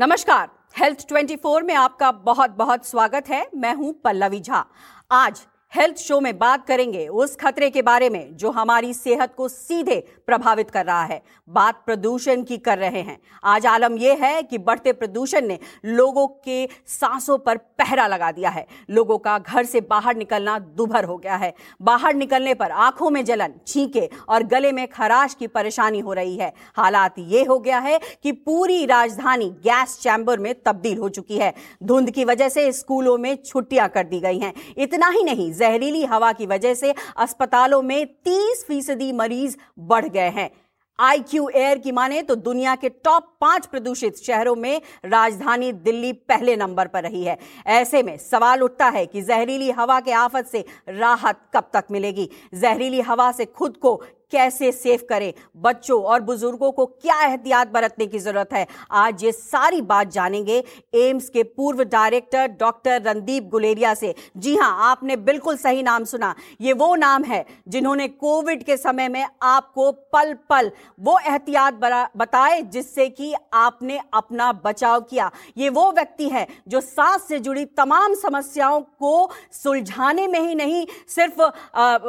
नमस्कार। 0.00 0.48
हेल्थ 0.78 1.00
24 1.08 1.62
में 1.62 1.74
आपका 1.74 2.10
बहुत 2.10 2.50
बहुत 2.50 2.86
स्वागत 2.86 3.28
है। 3.28 3.44
मैं 3.54 3.74
हूँ 3.74 3.92
पल्लवी 4.04 4.40
झा। 4.40 4.64
आज 5.10 5.40
हेल्थ 5.74 5.96
शो 5.96 6.20
में 6.20 6.38
बात 6.38 6.66
करेंगे 6.66 7.06
उस 7.08 7.36
खतरे 7.36 7.70
के 7.70 7.82
बारे 7.82 8.08
में 8.10 8.36
जो 8.36 8.50
हमारी 8.50 8.94
सेहत 8.94 9.34
को 9.34 9.48
सीधे 9.48 9.96
प्रभावित 10.26 10.70
कर 10.70 10.86
रहा 10.86 11.02
है। 11.02 11.22
बात 11.48 11.82
प्रदूषण 11.86 12.42
की 12.42 12.56
कर 12.58 12.78
रहे 12.78 13.00
हैं। 13.00 13.18
आज 13.44 13.66
आलम 13.66 13.96
यह 13.96 14.24
है 14.24 14.42
कि 14.42 14.58
बढ़ते 14.58 14.92
प्रदूषण 14.92 15.46
ने 15.46 15.58
लोगों 15.84 16.26
के 16.44 16.66
सांसों 16.86 17.38
पर 17.38 17.56
पहरा 17.56 18.06
लगा 18.06 18.32
दिया 18.32 18.50
है। 18.50 18.66
लोगों 18.90 19.18
का 19.18 19.38
घर 19.38 19.64
से 19.64 19.80
बाहर 19.80 20.16
निकलना 20.16 20.58
दुभर 20.58 21.04
हो 21.04 21.16
गया 21.18 21.36
है। 21.36 21.52
बाहर 21.82 22.14
निकलने 22.14 22.54
पर 22.54 22.70
आँखों 22.70 23.10
में 23.10 23.24
जलन, 23.24 23.54
छींके 23.66 24.10
और 24.28 24.42
गले 24.42 24.72
में 24.72 24.86
खराश 24.88 25.34
की 25.34 25.46
परेशानी 25.46 26.00
हो 26.00 26.12
रही 26.12 26.36
है। 26.36 26.52
हालात 26.76 27.14
ये 27.18 27.44
हो 27.44 27.58
गया 27.58 27.78
है 27.78 28.00
कि 28.22 28.32
पूरी 28.32 28.84
राजधानी 28.86 29.50
गैस 29.64 29.98
चैम्बर 30.00 30.38
में 30.38 30.54
तब्दील 30.66 30.98
हो 30.98 31.08
चुकी 31.08 31.38
है। 31.38 31.54
धुंध 31.82 32.10
की 32.10 32.24
वजह 32.24 32.48
से 32.48 32.72
स्कूलों 32.72 33.18
में 33.18 33.34
छुट्टियाँ 33.46 33.88
कर 33.88 34.04
दी 34.04 34.20
गई 34.20 34.38
हैं। 34.38 34.54
इतना 34.76 35.08
ही 35.08 35.22
नहीं 35.22 35.52
जहरीली 35.60 36.04
हवा 36.04 36.32
की 36.32 36.46
वजह 36.46 36.74
से 36.74 36.94
अस्पतालों 37.16 37.82
में 37.82 38.06
30 38.24 38.64
फ़ीसदी 38.68 39.12
मरीज़ 39.12 39.56
बढ़ 39.78 40.08
गए 40.08 40.28
हैं। 40.30 40.50
आई 40.98 41.18
क्यू 41.20 41.48
एयर 41.48 41.78
की 41.78 41.92
माने 41.92 42.22
तो 42.22 42.34
दुनिया 42.34 42.74
के 42.76 42.88
टॉप 42.88 43.28
पाँच 43.40 43.66
प्रदूषित 43.66 44.16
शहरों 44.16 44.54
में 44.56 44.80
राजधानी 45.04 45.72
दिल्ली 45.72 46.12
पहले 46.12 46.56
नंबर 46.56 46.86
पर 46.86 47.02
रही 47.02 47.24
है। 47.24 47.38
ऐसे 47.66 48.02
में 48.02 48.16
सवाल 48.18 48.62
उठता 48.62 48.88
है 48.88 49.06
कि 49.06 49.22
जहरीली 49.22 49.70
हवा 49.70 50.00
के 50.00 50.12
आफत 50.12 50.46
से 50.46 50.64
राहत 50.88 51.40
कब 51.54 51.70
तक 51.74 51.84
मिलेगी? 51.90 52.28
जहरीली 52.54 53.00
हवा 53.00 53.30
से 53.32 53.44
खुद 53.44 53.76
को 53.76 54.00
कैसे 54.32 54.70
सेफ़ 54.72 55.02
करें? 55.04 55.32
बच्चों 55.58 56.02
और 56.02 56.20
बुज़ुर्गों 56.22 56.70
को 56.72 56.86
क्या 56.86 57.20
एहतियात 57.24 57.68
बरतने 57.70 58.06
की 58.06 58.18
ज़रूरत 58.18 58.52
है? 58.52 58.66
आज 58.92 59.24
ये 59.24 59.32
सारी 59.32 59.80
बात 59.82 60.10
जानेंगे 60.10 60.62
एम्स 60.96 61.28
के 61.28 61.42
पूर्व 61.42 61.82
डायरेक्टर 61.84 62.46
डॉक्टर 62.50 63.02
रणदीप 63.02 63.48
गुलेरिया 63.50 63.94
से। 63.94 64.14
जी 64.36 64.56
हाँ, 64.56 64.90
आपने 64.90 65.16
बिल्कुल 65.18 65.56
सही 65.56 65.82
नाम 65.82 66.04
सुना। 66.04 66.34
ये 66.60 66.72
वो 66.74 66.94
नाम 66.96 67.24
है 67.24 67.44
जिन्होंने 67.68 68.08
कोविड 68.08 68.62
के 68.64 68.76
समय 68.76 69.08
में 69.08 69.26
आपको 69.42 69.90
पल 69.92 70.32
पल 70.50 70.70
वो 71.00 71.18
एहतियात 71.20 71.74
बताए 72.16 72.60
जिससे 72.62 73.08
कि 73.08 73.34
आपने 73.54 74.00
अपना 74.14 74.52
बचाव 74.64 75.00
किया। 75.00 75.30
ये 75.58 75.68
वो 75.70 75.90
व्यक्ति 75.92 76.28
है 76.28 76.46
जो 76.68 76.80
सांस 76.80 77.26
से 77.28 77.38
जुड़ी 77.40 77.64
तमाम 77.66 78.14
समस्याओं 78.16 78.80
को 78.80 79.30
सुलझाने 79.52 80.26
में 80.28 80.40
ही 80.40 80.54
नहीं 80.54 80.86
सिर्फ़ 81.08 81.40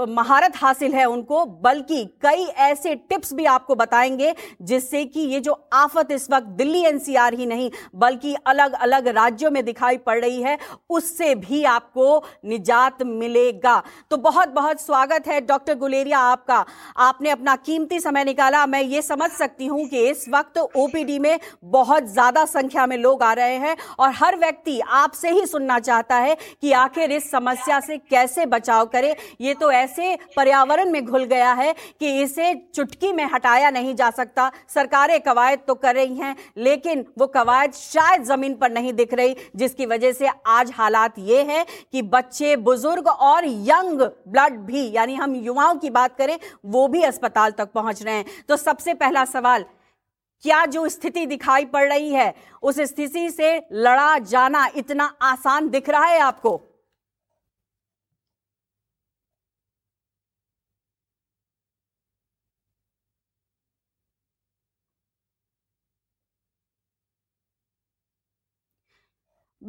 महारत 0.09 0.53
हासिल 0.55 0.93
है 0.93 1.05
उनको, 1.05 1.45
बल्कि 1.45 2.07
कई 2.21 2.45
ऐसे 2.61 2.95
टिप्स 2.95 3.33
भी 3.33 3.45
आपको 3.47 3.75
बताएँगे 3.75 4.33
जिससे 4.63 5.03
कि 5.05 5.19
ये 5.21 5.39
जो 5.39 5.53
आफत 5.73 6.11
इस 6.11 6.29
वक्त 6.31 6.47
दिल्ली 6.57 6.83
एनसीआर 6.85 7.33
ही 7.33 7.45
नहीं, 7.45 7.69
बल्कि 7.95 8.33
अलग 8.47 8.73
अलग 8.73 9.07
राज्यों 9.09 9.51
में 9.51 9.63
दिखाई 9.65 9.97
पड़ 9.97 10.19
रही 10.19 10.41
है, 10.41 10.57
उससे 10.89 11.33
भी 11.37 11.63
आपको 11.65 12.23
निजात 12.45 13.03
मिलेगा। 13.03 13.81
तो 14.11 14.17
बहुत 14.19 14.49
बहुत 14.51 14.81
स्वागत 14.81 15.27
है 15.27 15.39
डॉक्टर 15.41 15.75
गुलेरिया 15.75 16.19
आपका। 16.21 16.63
आपने 16.99 17.29
अपना 17.29 17.55
कीमती 17.57 17.99
समय 17.99 18.23
निकाला। 18.23 18.65
मैं 18.65 18.81
ये 18.81 19.01
समझ 19.01 19.29
सकती 19.31 19.65
हूँ 19.65 19.87
कि 19.87 20.07
इस 20.09 20.25
वक्त 20.29 20.57
ओपीडी 20.57 21.17
में 21.19 21.39
बहुत 21.65 22.07
ज़्यादा 22.07 22.45
संख्या 22.47 22.85
में 22.87 22.97
लोग 22.97 23.23
आ 23.23 23.31
रहे 23.33 23.55
हैं 23.57 23.75
और 23.99 24.11
हर 24.13 24.37
व्यक्ति 24.37 24.79
आपसे 24.81 25.29
ही 25.31 25.45
सुनना 25.45 25.79
चाहता 25.81 26.15
है 26.17 26.35
कि 26.61 26.71
आखिर 26.73 27.11
इस 27.11 27.29
समस्या 27.31 27.79
से 27.79 27.97
कैसे 27.99 28.45
बचाव 28.45 28.85
करे। 28.85 29.15
ये 29.41 29.53
तो 29.53 29.71
ऐसे 29.71 30.15
पर्यावरण 30.35 30.91
में 30.91 31.03
घुल 31.05 31.23
गया 31.25 31.51
है 31.53 31.73
कि 32.01 32.21
इसे 32.21 32.53
चुटकी 32.75 33.11
में 33.13 33.23
हटाया 33.25 33.69
नहीं 33.69 33.93
जा 33.95 34.09
सकता। 34.09 34.51
सरकारें 34.67 35.19
कवायद 35.21 35.59
तो 35.67 35.73
कर 35.75 35.95
रही 35.95 36.15
हैं, 36.15 36.35
लेकिन 36.57 37.05
वो 37.19 37.27
कवायद 37.27 37.73
शायद 37.73 38.23
ज़मीन 38.23 38.53
पर 38.53 38.71
नहीं 38.71 38.93
दिख 38.93 39.13
रही, 39.13 39.35
जिसकी 39.55 39.85
वजह 39.85 40.11
से 40.11 40.29
आज 40.47 40.71
हालात 40.71 41.19
ये 41.19 41.43
है 41.43 41.65
कि 41.91 42.01
बच्चे, 42.01 42.55
बुज़ुर्ग 42.57 43.07
और 43.07 43.45
यंग 43.45 44.01
ब्लड 44.01 44.57
भी, 44.59 44.89
यानी 44.91 45.15
हम 45.15 45.35
युवाओं 45.35 45.75
की 45.75 45.89
बात 45.89 46.17
करें, 46.17 46.37
वो 46.65 46.87
भी 46.87 47.03
अस्पताल 47.03 47.51
तक 47.51 47.71
पहुँच 47.71 48.03
रहे 48.03 48.15
हैं। 48.15 48.25
तो 48.49 48.57
सबसे 48.57 48.93
पहला 48.93 49.25
सवाल, 49.25 49.65
क्या 50.43 50.65
जो 50.65 50.87
स्थिति 50.89 51.25
दिखाई 51.25 51.65
पड़ 51.65 51.87
रही 51.89 52.09
है, 52.09 52.33
उस 52.63 52.79
स्थिति 52.79 53.29
से 53.29 53.55
लड़ा 53.71 54.17
जाना 54.17 54.67
इतना 54.75 55.05
आसान 55.21 55.69
दिख 55.69 55.89
रहा 55.89 56.05
है 56.05 56.19
आपको? 56.19 56.61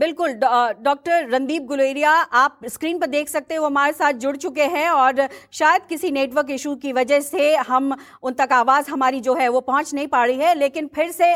बिल्कुल 0.03 0.33
डॉक्टर 0.35 1.29
रणदीप 1.31 1.63
गुलेरिया 1.63 2.11
आप 2.35 2.59
स्क्रीन 2.67 2.99
पर 2.99 3.07
देख 3.07 3.29
सकते 3.29 3.55
हो 3.55 3.67
हमारे 3.67 3.93
साथ 3.93 4.13
जुड़ 4.23 4.37
चुके 4.37 4.63
हैं 4.63 4.89
और 4.91 5.27
शायद 5.53 5.83
किसी 5.89 6.11
नेटवर्क 6.11 6.51
इशू 6.51 6.75
की 6.77 6.93
वजह 6.93 7.21
से 7.21 7.55
हम 7.69 7.95
उन 8.23 8.33
तक 8.33 8.53
आवाज़ 8.53 8.91
हमारी 8.91 9.21
जो 9.21 9.35
है 9.35 9.49
वो 9.49 9.61
पहुँच 9.61 9.93
नहीं 9.95 10.07
पा 10.07 10.25
रही 10.25 10.39
है 10.39 10.55
लेकिन 10.55 10.89
फिर 10.95 11.11
से 11.11 11.27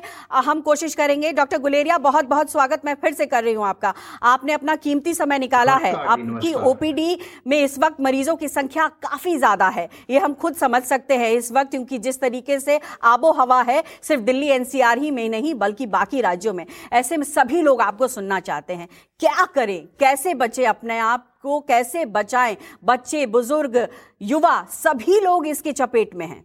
हम 0.47 0.61
कोशिश 0.61 0.95
करेंगे। 0.95 1.33
डॉक्टर 1.33 1.59
गुलेरिया 1.59 1.99
बहुत 1.99 2.25
बहुत 2.25 2.51
स्वागत 2.51 2.83
मैं 2.85 2.95
फिर 3.03 3.13
से 3.13 3.27
कर 3.27 3.45
रही 3.45 3.55
हूँ 3.55 3.67
आपका। 3.67 3.93
आपने 4.25 4.53
अपना 4.53 4.77
कीमती 4.79 5.15
समय 5.15 5.39
निकाला 5.39 5.77
है। 5.77 5.93
आपकी 5.95 6.53
ओपीडी 6.65 7.19
में 7.47 7.59
इस 7.59 7.79
वक्त 7.79 8.01
मरीजों 8.01 8.37
की 8.37 8.49
संख्या 8.49 8.89
काफ़ी 9.03 9.37
ज़्यादा 9.39 9.69
है 9.69 9.89
ये 10.11 10.19
हम 10.19 10.35
खुद 10.35 10.57
समझ 10.57 10.83
सकते 10.85 11.17
हैं 11.17 11.31
इस 11.33 11.53
वक्त 11.53 11.71
क्योंकि 11.71 11.99
जिस 12.01 12.21
तरीके 12.21 12.59
से 12.61 12.81
आबो 13.05 13.33
हवा 13.35 13.63
है 13.63 13.83
सिर्फ़ 14.03 14.23
दिल्ली 14.25 14.49
एनसीआर 14.51 14.99
ही 14.99 15.11
में 15.13 15.29
नहीं 15.29 15.55
बल्कि 15.57 15.87
बाकी 15.89 16.21
राज्यों 16.23 16.55
में। 16.55 16.67
ऐसे 16.95 17.17
में 17.17 17.25
सभी 17.27 17.63
लोग 17.63 17.83
आपको 17.83 18.09
सुनना 18.09 18.41
चाहते 18.41 18.55
हैं। 18.73 18.89
क्या 19.21 19.45
करें? 19.47 19.87
कैसे 20.01 20.35
बचे 20.35 20.65
अपने 20.65 20.99
आप 20.99 21.31
को? 21.43 21.61
कैसे 21.61 22.05
बचाएँ? 22.07 22.57
बच्चे, 22.85 23.27
बुज़ुर्ग, 23.29 23.89
युवा, 24.23 24.63
सभी 24.73 25.21
लोग 25.21 25.47
इसके 25.47 25.73
चपेट 25.73 26.15
में 26.15 26.27
हैं। 26.27 26.45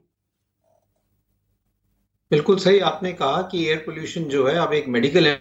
बिल्कुल 2.31 2.57
सही 2.57 2.79
आपने 2.79 3.11
कहा 3.13 3.41
कि 3.41 3.65
एयर 3.65 3.77
पोल्यूशन 3.77 4.23
जो 4.25 4.45
है 4.47 4.55
अब 4.57 4.73
एक 4.73 4.87
मेडिकल 4.87 5.27
है 5.27 5.39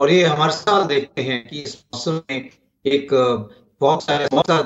और 0.00 0.10
ये 0.10 0.24
हमारे 0.24 0.52
साल 0.52 0.84
देखते 0.84 1.22
हैं 1.22 1.46
कि 1.48 1.60
इस 1.62 1.76
मौसम 1.94 2.20
में 2.30 2.50
एक, 2.84 3.08
बहुत 3.80 4.02
सारा 4.02 4.56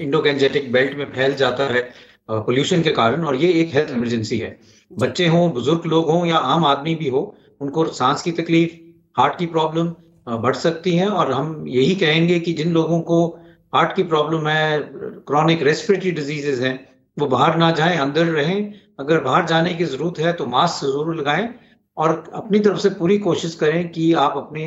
इंडोगेंजेटिक 0.00 0.70
बेल्ट 0.72 0.96
में 0.98 1.12
फैल 1.12 1.34
जाता 1.34 1.64
है 1.64 1.82
पोल्यूशन 2.30 2.82
के 2.82 2.90
कारण 2.92 3.24
और 3.24 3.36
ये 3.36 3.52
एक 3.52 3.74
हेल्थ 3.74 3.90
इमरजेंसी 3.90 4.38
है। 4.38 4.50
बच्चे 4.90 5.26
हों, 5.26 5.50
बुज़ुर्ग 5.52 5.86
लोग 5.86 6.10
हों 6.10 6.24
या 6.26 6.36
आम 6.36 6.64
आदमी 6.64 6.94
भी 6.94 7.08
हो, 7.08 7.34
उनको 7.60 7.84
सांस 7.92 8.22
की 8.22 8.32
तकलीफ़, 8.32 8.70
हार्ट 9.16 9.38
की 9.38 9.46
प्रॉब्लम 9.46 9.94
बढ़ 10.26 10.54
सकती 10.56 10.94
है 10.96 11.08
और 11.08 11.30
हम 11.32 11.64
यही 11.68 11.94
कहेंगे 11.96 12.38
कि 12.40 12.52
जिन 12.52 12.72
लोगों 12.72 13.00
को 13.00 13.26
हार्ट 13.72 13.94
की 13.96 14.02
प्रॉब्लम 14.04 14.48
है, 14.48 14.80
क्रॉनिक 15.26 15.62
रेस्पिरेटरी 15.62 16.10
डिजीजेज 16.10 16.60
हैं, 16.62 16.74
वो 17.16 17.26
बाहर 17.26 17.56
ना 17.56 17.70
जाएँ, 17.70 17.96
अंदर 17.98 18.24
रहें, 18.26 18.72
अगर 18.98 19.20
बाहर 19.20 19.46
जाने 19.46 19.74
की 19.74 19.84
ज़रूरत 19.84 20.18
है 20.18 20.32
तो 20.32 20.46
मास्क 20.46 20.84
ज़रूर 20.84 21.14
लगाएँ 21.16 21.48
और 21.96 22.22
अपनी 22.34 22.58
तरफ़ 22.58 22.78
से 22.78 22.90
पूरी 22.90 23.18
कोशिश 23.18 23.54
करें 23.54 23.88
कि 23.90 24.12
आप 24.14 24.36
अपनी 24.36 24.64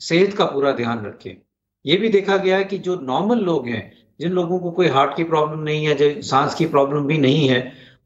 सेहत 0.00 0.34
का 0.34 0.44
पूरा 0.44 0.72
ध्यान 0.72 1.04
रखें। 1.06 1.34
ये 1.84 1.96
भी 1.96 2.08
देखा 2.08 2.36
गया 2.36 2.56
है 2.56 2.64
कि 2.64 2.78
जो 2.78 2.98
नॉर्मल 3.02 3.38
लोग 3.40 3.66
हैं, 3.68 3.92
जिन 4.20 4.32
लोगों 4.32 4.58
को 4.58 4.70
कोई 4.70 4.88
हार्ट 4.88 5.16
की 5.16 5.24
प्रॉब्लम 5.24 5.60
नहीं 5.60 5.86
है 5.86 5.94
जो 5.94 6.10
सांस 6.22 6.54
की 6.54 6.66
प्रॉब्लम 6.66 7.06
भी 7.06 7.18
नहीं 7.18 7.48
है 7.48 7.60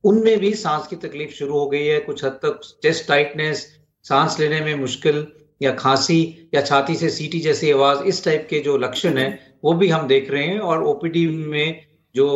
उनमें 0.04 0.38
भी 0.38 0.52
सांस 0.56 0.86
की 0.86 0.96
तकलीफ़ 0.98 1.32
शुरू 1.34 1.58
हो 1.58 1.66
गई 1.68 1.84
है, 1.86 1.98
कुछ 2.00 2.24
हद 2.24 2.38
तक 2.42 2.60
चेस्ट 2.82 3.08
टाइटनेस 3.08 3.66
सांस 4.04 4.38
लेने 4.40 4.60
में 4.60 4.74
मुश्किल 4.76 5.26
या 5.60 5.72
खांसी 5.74 6.50
या 6.54 6.60
छाती 6.62 6.94
से 6.96 7.08
सीटी 7.10 7.40
जैसी 7.40 7.70
आवाज़, 7.72 8.02
इस 8.04 8.24
टाइप 8.24 8.46
के 8.50 8.60
जो 8.60 8.76
लक्षण 8.78 9.18
है, 9.18 9.28
वो 9.64 9.72
भी 9.74 9.88
हम 9.88 10.06
देख 10.08 10.30
रहे 10.30 10.44
हैं 10.44 10.58
और 10.60 10.82
ओपीडी 10.84 11.26
में 11.26 11.80
जो 12.14 12.28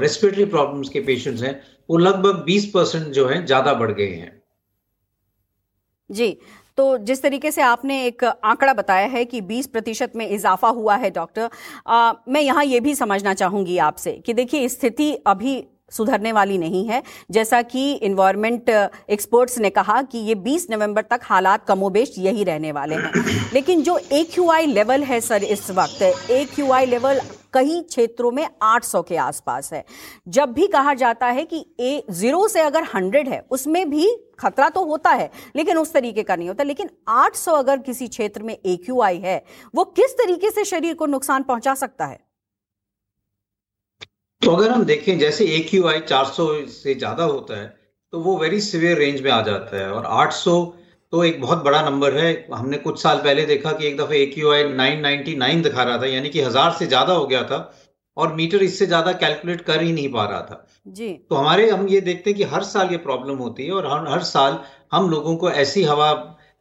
रेस्पिरेटरी 0.00 0.44
प्रॉब्लम्स 0.46 0.88
के 0.88 1.00
पेशेंट्स 1.02 1.42
हैं, 1.42 1.60
वो 1.88 1.98
लगभग 1.98 2.44
20 2.46 2.64
परसेंट 2.74 3.06
जो 3.08 3.26
है, 3.28 3.44
ज़्यादा 3.46 3.74
बढ़ 3.74 3.92
गए 3.92 4.06
हैं। 4.06 4.40
जी 6.10 6.36
तो 6.78 6.96
जिस 6.98 7.22
तरीके 7.22 7.50
से 7.50 7.62
आपने 7.62 8.04
एक 8.06 8.24
आंकड़ा 8.24 8.72
बताया 8.74 9.06
है 9.06 9.24
कि 9.24 9.40
20 9.42 9.66
प्रतिशत 9.68 10.12
में 10.16 10.28
इजाफा 10.28 10.68
हुआ 10.70 10.96
है 10.96 11.10
डॉक्टर 11.10 11.50
मैं 12.28 12.40
यहाँ 12.40 12.64
ये 12.64 12.80
भी 12.80 12.94
समझना 12.94 13.34
चाहूँगी 13.34 13.76
आपसे 13.80 14.12
कि 14.26 14.34
देखिए 14.34 14.68
स्थिति 14.68 15.12
अभी 15.26 15.56
सुधरने 15.90 16.32
वाली 16.32 16.58
नहीं 16.58 16.84
है। 16.86 17.02
जैसा 17.30 17.62
कि 17.62 17.92
इन्वायरमेंट 17.92 18.70
एक्सपर्ट्स 19.10 19.58
ने 19.58 19.70
कहा 19.70 20.00
कि 20.02 20.18
ये 20.18 20.34
20 20.34 20.66
नवंबर 20.70 21.02
तक 21.02 21.20
हालात 21.22 21.66
कमोबेश 21.66 22.14
यही 22.18 22.44
रहने 22.44 22.72
वाले 22.72 22.94
हैं। 22.94 23.50
लेकिन 23.54 23.82
जो 23.82 23.98
एक्यूआई 24.12 24.66
लेवल 24.66 25.02
है 25.02 25.20
सर 25.20 25.44
इस 25.44 25.70
वक्त 25.70 26.02
एक्यूआई 26.30 26.86
लेवल 26.86 27.20
कई 27.52 27.80
क्षेत्रों 27.80 28.30
में 28.30 28.46
800 28.62 29.02
के 29.02 29.16
आसपास 29.16 29.72
है। 29.72 29.84
जब 30.28 30.52
भी 30.52 30.66
कहा 30.66 30.94
जाता 30.94 31.26
है 31.26 31.44
कि 31.44 31.64
ए 31.80 32.02
ज़ीरो 32.10 32.46
से 32.48 32.60
अगर 32.60 32.84
100 32.84 33.28
है 33.28 33.42
उसमें 33.50 33.90
भी 33.90 34.08
खतरा 34.38 34.68
तो 34.68 34.84
होता 34.84 35.10
है 35.10 35.30
लेकिन 35.56 35.78
उस 35.78 35.92
तरीके 35.92 36.22
का 36.22 36.36
नहीं 36.36 36.48
होता। 36.48 36.64
लेकिन 36.64 36.90
800 37.08 37.52
अगर 37.52 37.78
किसी 37.78 38.08
क्षेत्र 38.08 38.42
में 38.42 38.56
एक्यूआई 38.56 39.18
है 39.18 39.42
वो 39.74 39.84
किस 39.84 40.12
तरीके 40.12 40.50
से 40.50 40.64
शरीर 40.64 40.94
को 40.94 41.06
नुकसान 41.06 41.42
पहुँचा 41.42 41.74
सकता 41.74 42.06
है? 42.06 42.29
तो 44.42 44.50
अगर 44.50 44.70
हम 44.70 44.84
देखें 44.84 45.18
जैसे 45.18 45.44
ए 45.46 45.58
क्यू 45.60 45.86
आई 45.88 46.00
चार 46.02 46.24
सौ 46.26 46.46
से 46.68 46.94
ज़्यादा 46.94 47.24
होता 47.24 47.60
है 47.60 47.66
तो 48.12 48.20
वो 48.20 48.36
वेरी 48.38 48.60
सिवियर 48.60 48.98
रेंज 48.98 49.20
में 49.20 49.30
आ 49.30 49.40
जाता 49.42 49.76
है। 49.76 49.90
और 49.90 50.04
800 50.18 50.54
तो 51.12 51.22
एक 51.24 51.40
बहुत 51.40 51.62
बड़ा 51.64 51.82
नंबर 51.82 52.16
है। 52.18 52.30
हमने 52.52 52.76
कुछ 52.78 53.02
साल 53.02 53.18
पहले 53.18 53.44
देखा 53.46 53.72
कि 53.72 53.86
एक 53.86 53.96
दफे 53.96 54.18
A 54.18 54.26
Q 54.26 54.50
I 54.52 54.64
nine 54.64 55.00
ninety 55.00 55.34
nine 55.36 55.62
दिखा 55.62 55.82
रहा 55.82 55.98
था 55.98 56.06
यानी 56.06 56.28
कि 56.28 56.40
हज़ार 56.40 56.72
से 56.72 56.86
ज़्यादा 56.86 57.12
हो 57.12 57.26
गया 57.26 57.42
था 57.42 57.58
और 58.16 58.32
मीटर 58.34 58.62
इससे 58.62 58.86
ज़्यादा 58.86 59.12
कैलकुलेट 59.14 59.60
कर 59.60 59.82
ही 59.82 59.92
नहीं 59.92 60.12
पा 60.12 60.24
रहा 60.24 60.40
था। 60.40 60.66
जी। 60.88 61.12
तो 61.30 61.36
हमारे 61.36 61.68
हम 61.70 61.86
ये 61.88 62.00
देखते 62.00 62.30
हैं 62.30 62.36
कि 62.38 62.44
हर 62.46 62.62
साल 62.64 62.90
ये 62.90 62.96
प्रॉब्लम 63.00 63.36
होती 63.38 63.66
है 63.66 63.72
और 63.72 63.86
हर 63.86 64.08
हर 64.08 64.22
साल 64.24 64.58
हम 64.92 65.10
लोगों 65.10 65.36
को 65.36 65.50
ऐसी 65.52 65.82
हवा 65.84 66.12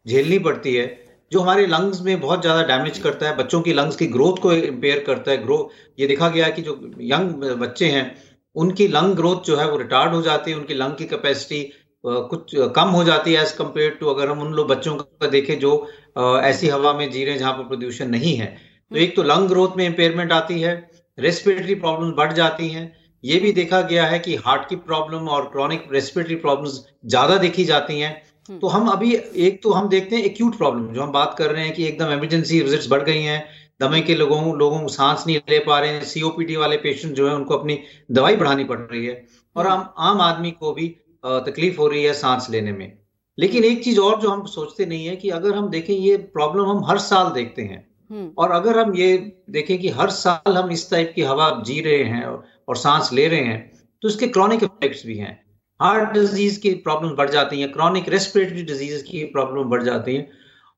झेलनी 0.06 0.40
पड़ती 0.40 0.76
है 0.76 0.86
जो 1.32 1.40
हमारे 1.40 1.66
लंग्स 1.68 2.02
में 2.02 2.20
बहुत 2.22 2.42
ज़्यादा 2.42 2.64
डैमेज 2.68 2.98
करता 3.00 3.26
है, 3.26 3.36
बच्चों 3.38 3.62
की 3.62 3.74
लंग्स 3.74 3.96
की 3.96 4.08
ग्रोथ 4.08 4.42
को 4.42 4.54
इम्पेयर 4.54 5.04
करता 5.08 5.32
है 5.32 5.44
ग्रो 5.44 5.70
ये 6.00 6.08
देखा 6.08 6.30
गया 6.30 6.46
है 6.46 6.52
कि 6.52 6.62
जो 6.62 6.80
यंग 7.04 7.44
बच्चे 7.60 7.86
हैं, 7.88 8.16
उनकी 8.56 8.88
लंग 8.90 9.16
ग्रोथ 9.16 9.44
जो 9.46 9.58
है 9.58 9.70
वो 9.72 9.78
रिटार्ड 9.78 10.14
हो 10.14 10.22
जाती 10.22 10.52
है, 10.52 10.58
उनकी 10.58 10.74
लंग 10.76 10.96
की 10.96 11.06
कैपेसिटी 11.08 11.64
कुछ 12.04 12.56
कम 12.76 12.90
हो 12.90 13.04
जाती 13.04 13.34
है 13.34 13.42
एज 13.42 13.52
कंपेयर 13.54 13.98
टू 14.00 14.08
अगर 14.08 14.30
हम 14.30 14.42
उन 14.42 14.54
लोग 14.54 14.68
बच्चों 14.68 14.96
का 14.96 15.28
देखें 15.30 15.58
जो 15.60 15.72
ऐसी 16.18 16.68
हवा 16.68 16.94
में 16.94 17.10
जी 17.12 17.24
रहे 17.24 17.34
हैं 17.34 17.40
जहाँ 17.40 17.54
पर 17.54 17.68
प्रदूषण 17.68 18.08
नहीं 18.08 18.36
है 18.36 18.46
तो 18.92 18.98
एक 18.98 19.16
तो 19.16 19.24
लंग 19.24 19.50
ग्रोथ 19.50 19.76
में 19.78 19.86
इम्पेयरमेंट 19.86 20.32
आती 20.32 20.60
है 20.62 20.74
रेस्पिरेटरी 21.18 21.76
प्रॉब्लम 21.76 22.12
बढ़ 22.14 22.34
जाती 22.34 22.70
हैं 22.70 22.86
ये 23.24 23.40
भी 23.40 23.52
देखा 23.52 23.82
गया 23.82 24.06
है 24.06 24.20
कि 24.20 24.36
हार्ट 24.46 24.68
की 24.70 24.76
प्रॉब्लम 24.88 25.28
और 25.30 25.46
क्रॉनिक 25.52 25.88
रेस्पिरेटरी 25.92 26.36
प्रॉब्लम्स 26.38 26.80
ज़्यादा 27.06 27.38
देखी 27.38 27.66
जाती 27.66 28.00
हैं। 28.00 28.12
तो 28.50 28.68
हम 28.68 28.88
अभी 28.88 29.16
एक 29.16 29.62
तो 29.64 29.72
हम 29.72 29.90
देखते 29.90 30.16
हैं 30.16 30.24
एक्यूट 30.24 30.58
प्रॉब्लम 30.58 30.88
जो 30.94 31.02
हम 31.04 31.12
बात 31.12 31.36
कर 31.38 31.52
रहे 31.52 31.64
हैं 31.64 31.74
कि 31.74 31.86
एकदम 31.86 32.12
इमरजेंसी 32.12 32.62
विजिट्स 32.62 32.90
बढ़ 32.90 33.04
गई 33.04 33.22
हैं 33.22 33.44
दमे 33.82 34.02
के 34.02 34.16
लोगों 34.16 34.58
लोगों 34.60 34.82
को 34.82 34.88
सांस 34.88 35.24
नहीं 35.28 35.38
ले 35.50 35.60
पा 35.60 35.80
रहे 35.80 35.90
हैं 35.90 36.04
सीओपीडी 36.04 36.56
वाले 36.56 36.78
पेशेंट 36.78 37.14
जो 37.16 37.28
है 37.30 37.36
उनको 37.36 37.58
अपनी 37.58 37.80
दवाई 38.12 38.36
बढ़ानी 38.36 38.64
पड़ 38.64 38.80
रही 38.80 39.06
है 39.06 39.26
और। 39.56 39.68
आम 39.68 39.90
आम 39.98 40.22
आदमी 40.22 40.52
को 40.52 40.74
भी 40.74 40.88
तकलीफ़ 41.24 41.78
हो 41.78 41.88
रही 41.88 42.04
है 42.04 42.14
सांस 42.14 42.48
लेने 42.50 42.72
में 42.72 42.98
लेकिन 43.38 43.64
एक 43.64 43.84
चीज़ 43.84 44.00
और 44.00 44.20
जो 44.22 44.30
हम 44.30 44.46
सोचते 44.46 44.86
नहीं 44.86 45.06
है 45.06 45.16
कि 45.16 45.30
अगर 45.30 45.56
हम 45.56 45.70
देखें 45.70 45.94
ये 45.94 46.18
प्रॉब्लम 46.18 46.66
हम 46.66 46.84
हर 46.86 46.98
साल 46.98 47.32
देखते 47.32 47.62
हैं 47.62 47.88
हम्म। 48.12 48.32
और 48.38 48.52
अगर 48.52 48.80
हम 48.80 48.96
ये 48.96 49.18
देखें 49.50 49.78
कि 49.80 49.90
हर 49.90 50.10
साल 50.10 50.58
हम 50.58 50.72
इस 50.72 50.90
टाइप 50.92 51.12
की 51.16 51.22
हवा 51.22 51.50
जी 51.66 51.80
रहे 51.82 52.04
हैं 52.04 52.26
और 52.26 52.78
सांस 52.78 53.14
ले 53.14 53.28
रहे 53.28 53.44
हैं 53.44 53.60
तो 54.02 54.08
इसके 54.08 54.28
क्रॉनिक 54.28 54.64
इफेक्ट्स 54.64 55.06
भी 55.06 55.18
हैं 55.18 55.49
हार्ट 55.80 56.10
डिज़ीज़ 56.12 56.60
की 56.60 56.74
प्रॉब्लम 56.74 57.16
बढ़ 57.16 57.30
जाती 57.30 57.60
हैं 57.62 57.72
क्रॉनिक 57.72 58.10
रेस्पिरेटरी 58.10 58.64
डिज़ीज़ 58.64 59.04
की 59.04 59.24
प्रॉब्लम 59.24 59.64
बढ़ 59.64 59.84
जाती 59.84 60.16
हैं। 60.16 60.28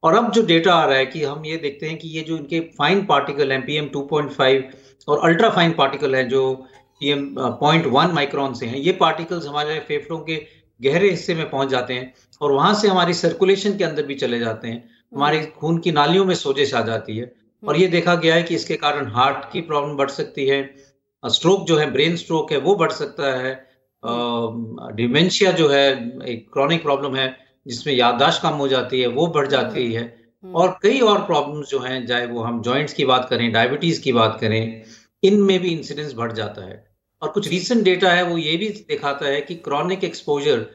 और 0.03 0.15
अब 0.15 0.31
जो 0.31 0.41
डेटा 0.45 0.73
आ 0.73 0.85
रहा 0.85 0.97
है 0.97 1.05
कि 1.05 1.23
हम 1.23 1.45
ये 1.45 1.57
देखते 1.57 1.85
हैं 1.85 1.97
कि 1.97 2.07
ये 2.07 2.21
जो 2.21 2.37
इनके 2.37 2.59
फाइन 2.77 3.05
पार्टिकल 3.05 3.51
हैं 3.51 3.61
पीएम 3.65 3.85
2.5 3.85 4.63
और 5.07 5.19
अल्ट्रा 5.29 5.49
फाइन 5.49 5.71
पार्टिकल 5.71 6.15
हैं 6.15 6.27
जो 6.29 6.53
P 7.01 7.09
M 7.09 7.35
point 7.39 7.85
one 7.85 8.11
micron 8.11 8.53
से 8.53 8.65
हैं 8.65 8.77
ये 8.77 8.91
पार्टिकल्स 8.91 9.47
हमारे 9.47 9.79
फेफड़ों 9.79 10.19
के 10.19 10.35
गहरे 10.81 11.09
हिस्से 11.09 11.35
में 11.35 11.49
पहुँच 11.49 11.69
जाते 11.69 11.93
हैं 11.93 12.13
और 12.41 12.51
वहाँ 12.51 12.73
से 12.73 12.87
हमारी 12.87 13.13
सर्कुलेशन 13.13 13.77
के 13.77 13.83
अंदर 13.83 14.03
भी 14.03 14.15
चले 14.15 14.39
जाते 14.39 14.67
हैं। 14.67 14.89
हमारे 15.15 15.37
हम्म। 15.37 15.49
खून 15.49 15.77
की 15.77 15.91
नालियों 15.91 16.25
में 16.25 16.35
सोजिश 16.35 16.73
आ 16.73 16.81
जाती 16.81 17.17
है। 17.17 17.31
और 17.63 17.77
ये 17.77 17.87
देखा 17.87 18.15
गया 18.15 18.35
है 18.35 18.43
कि 18.43 18.55
इसके 18.55 18.75
कारण 18.75 19.07
हार्ट 19.07 19.51
की 19.53 19.61
प्रॉब्लम 19.61 19.97
बढ़ 19.97 20.09
सकती 20.09 20.45
है 20.45 20.75
स्ट्रोक 21.23 21.65
जो 21.67 21.77
है 21.77 21.91
ब्रेन 21.91 22.15
स्ट्रोक 22.15 22.51
है 22.51 22.57
वो 22.57 22.75
बढ़ 22.75 22.91
सकता 22.91 23.33
है। 23.39 23.70
डिमेंशिया 24.03 25.51
जो 25.51 25.67
है 25.69 25.85
एक 26.27 26.47
क्रॉनिक 26.53 26.83
प्रॉब्लम 26.83 27.15
है 27.15 27.35
जिसमें 27.67 27.93
याददाश्त 27.93 28.41
कम 28.41 28.53
हो 28.53 28.67
जाती 28.67 29.01
है 29.01 29.07
वो 29.07 29.27
बढ़ 29.27 29.47
जाती। 29.47 29.91
है 29.93 30.03
हम्म। 30.43 30.55
और 30.55 30.77
कई 30.83 30.99
और 30.99 31.25
प्रॉब्लम्स 31.25 31.69
जो 31.69 31.79
हैं 31.79 32.05
चाहे 32.07 32.25
वो 32.25 32.43
हम 32.43 32.61
जॉइंट्स 32.61 32.93
की 32.93 33.05
बात 33.05 33.27
करें 33.29 33.51
डायबिटीज़ 33.51 34.01
की 34.01 34.11
बात 34.11 34.37
करें 34.41 34.83
इनमें 35.23 35.59
भी 35.59 35.69
इंसिडेंस 35.69 36.13
बढ़ 36.13 36.31
जाता 36.31 36.65
है 36.65 36.83
और 37.21 37.29
कुछ 37.29 37.47
रीसेंट 37.47 37.83
डेटा 37.83 38.11
है 38.11 38.23
वो 38.23 38.37
ये 38.37 38.55
भी 38.57 38.69
दिखाता 38.89 39.25
है 39.25 39.41
कि 39.41 39.55
chronic 39.55 40.03
exposure 40.03 40.65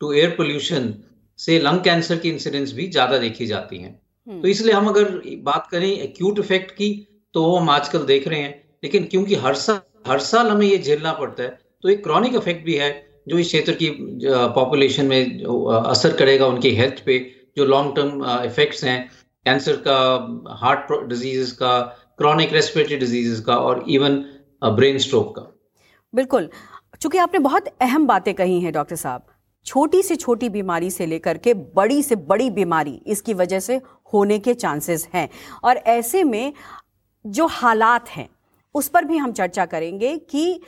to 0.00 0.12
air 0.12 0.30
pollution 0.30 0.94
से 1.38 1.58
लंग 1.58 1.80
कैंसर 1.80 2.16
की 2.16 2.30
इंसिडेंस 2.30 2.72
भी 2.72 2.88
ज़्यादा 2.88 3.18
देखी 3.18 3.46
जाती 3.46 3.78
हैं 3.78 4.00
हम्म। 4.26 4.40
तो 4.42 4.48
इसलिए 4.48 4.72
हम 4.72 4.88
अगर 4.88 5.20
बात 5.42 5.68
करें 5.70 5.88
एक्यूट 5.88 6.38
इफ़ेक्ट 6.38 6.70
की 6.70 6.90
तो 7.34 7.44
वो 7.44 7.56
हम 7.56 7.70
आजकल 7.70 8.04
देख 8.04 8.28
रहे 8.28 8.40
हैं 8.40 8.54
लेकिन 8.84 9.04
क्योंकि 9.04 9.34
हर 9.34 9.54
साल 9.54 9.80
हर 10.06 10.18
साल 10.18 10.48
हमें 10.48 10.66
ये 10.66 10.78
झेलना 10.78 11.12
पड़ता 11.12 11.42
है 11.42 11.58
तो 11.84 11.88
एक 11.88 12.02
क्रॉनिक 12.04 12.34
इफ़ेक्ट 12.34 12.64
भी 12.64 12.74
है 12.74 12.90
जो 13.28 13.38
इस 13.38 13.46
क्षेत्र 13.46 13.72
की 13.72 13.88
पॉपुलेशन 14.54 15.06
में 15.06 15.42
असर 15.84 16.12
करेगा 16.16 16.46
उनकी 16.46 16.70
हेल्थ 16.76 17.02
पे, 17.06 17.18
जो 17.56 17.64
लॉन्ग 17.64 17.94
टर्म 17.96 18.24
इफेक्ट्स 18.44 18.84
हैं 18.84 19.10
कैंसर 19.46 19.76
का 19.86 20.56
हार्ट 20.60 20.92
डिज़ीज़ 21.08 21.54
का 21.54 21.80
क्रॉनिक 22.18 22.52
रेस्पिरेटरी 22.52 22.96
डिज़ीज़ 22.96 23.42
का 23.42 23.56
और 23.58 23.84
इवन 23.88 24.16
ब्रेन 24.64 24.98
स्ट्रोक 24.98 25.34
का। 25.36 25.42
बिल्कुल। 26.12 26.48
चूँकि 27.00 27.18
आपने 27.18 27.38
बहुत 27.40 27.68
अहम 27.80 28.06
बातें 28.06 28.32
कही 28.34 28.60
हैं, 28.60 28.72
डॉक्टर 28.72 28.96
साहब, 28.96 29.26
छोटी 29.66 30.02
से 30.02 30.16
छोटी 30.16 30.48
बीमारी 30.48 30.90
से 30.90 31.06
लेकर 31.06 31.38
के 31.38 31.54
बड़ी 31.54 32.02
से 32.02 32.16
बड़ी 32.16 32.48
बीमारी 32.50 33.00
इसकी 33.06 33.34
वजह 33.34 33.60
से 33.60 33.80
होने 34.12 34.38
के 34.38 34.54
चांसेस 34.54 35.08
हैं। 35.14 35.28
और 35.64 35.76
ऐसे 35.76 36.22
में 36.24 36.52
जो 37.24 37.46
हालात 37.46 38.08
हैं, 38.08 38.28
उस 38.74 38.88
पर 38.88 39.04
भी 39.04 39.16
हम 39.16 39.32
चर्चा 39.32 39.66
करेंगे 39.66 40.16
कि 40.20 40.60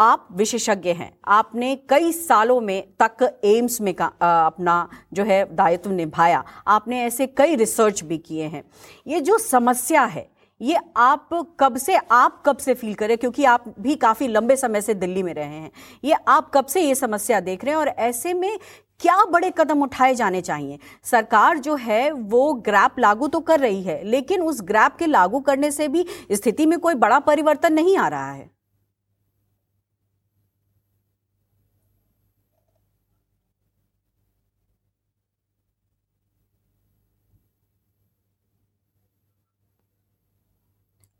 आप 0.00 0.28
विशेषज्ञ 0.32 0.90
हैं। 0.90 1.10
आपने 1.28 1.74
कई 1.88 2.12
सालों 2.12 2.60
में 2.60 2.82
तक 3.02 3.40
एम्स 3.44 3.80
में 3.80 3.92
का 3.94 4.10
आ, 4.22 4.46
अपना 4.46 4.88
जो 5.12 5.24
है 5.24 5.44
दायित्व 5.54 5.90
निभाया। 5.90 6.42
आपने 6.66 7.02
ऐसे 7.02 7.26
कई 7.28 7.54
रिसर्च 7.56 8.02
भी 8.02 8.18
किए 8.18 8.44
हैं। 8.44 8.62
ये 9.06 9.20
जो 9.20 9.38
समस्या 9.38 10.04
है 10.04 10.28
ये 10.60 10.76
आप 10.96 11.28
कब 11.60 11.76
से 11.76 11.96
आप 12.12 12.42
कब 12.46 12.56
से 12.56 12.74
फील 12.74 12.94
करें 12.94 13.16
क्योंकि 13.18 13.44
आप 13.44 13.64
भी 13.80 13.94
काफ़ी 13.96 14.28
लंबे 14.28 14.56
समय 14.56 14.80
से 14.80 14.94
दिल्ली 14.94 15.22
में 15.22 15.32
रहे 15.34 15.44
हैं। 15.44 15.70
ये 16.04 16.16
आप 16.28 16.50
कब 16.54 16.66
से 16.66 16.80
ये 16.80 16.94
समस्या 16.94 17.40
देख 17.40 17.64
रहे 17.64 17.74
हैं? 17.74 17.80
और 17.80 17.88
ऐसे 17.88 18.34
में 18.34 18.58
क्या 19.00 19.24
बड़े 19.24 19.50
कदम 19.58 19.82
उठाए 19.82 20.14
जाने 20.14 20.40
चाहिए? 20.40 20.78
सरकार 21.04 21.58
जो 21.58 21.74
है 21.76 22.10
वो 22.12 22.52
ग्रैप 22.66 22.98
लागू 22.98 23.28
तो 23.28 23.40
कर 23.40 23.60
रही 23.60 23.82
है 23.82 24.02
लेकिन 24.04 24.42
उस 24.42 24.62
ग्रैप 24.62 24.96
के 24.98 25.06
लागू 25.06 25.40
करने 25.40 25.70
से 25.70 25.88
भी 25.88 26.04
स्थिति 26.32 26.66
में 26.66 26.78
कोई 26.78 26.94
बड़ा 26.96 27.18
परिवर्तन 27.20 27.72
नहीं 27.72 27.96
आ 27.96 28.08
रहा 28.08 28.30
है। 28.32 28.57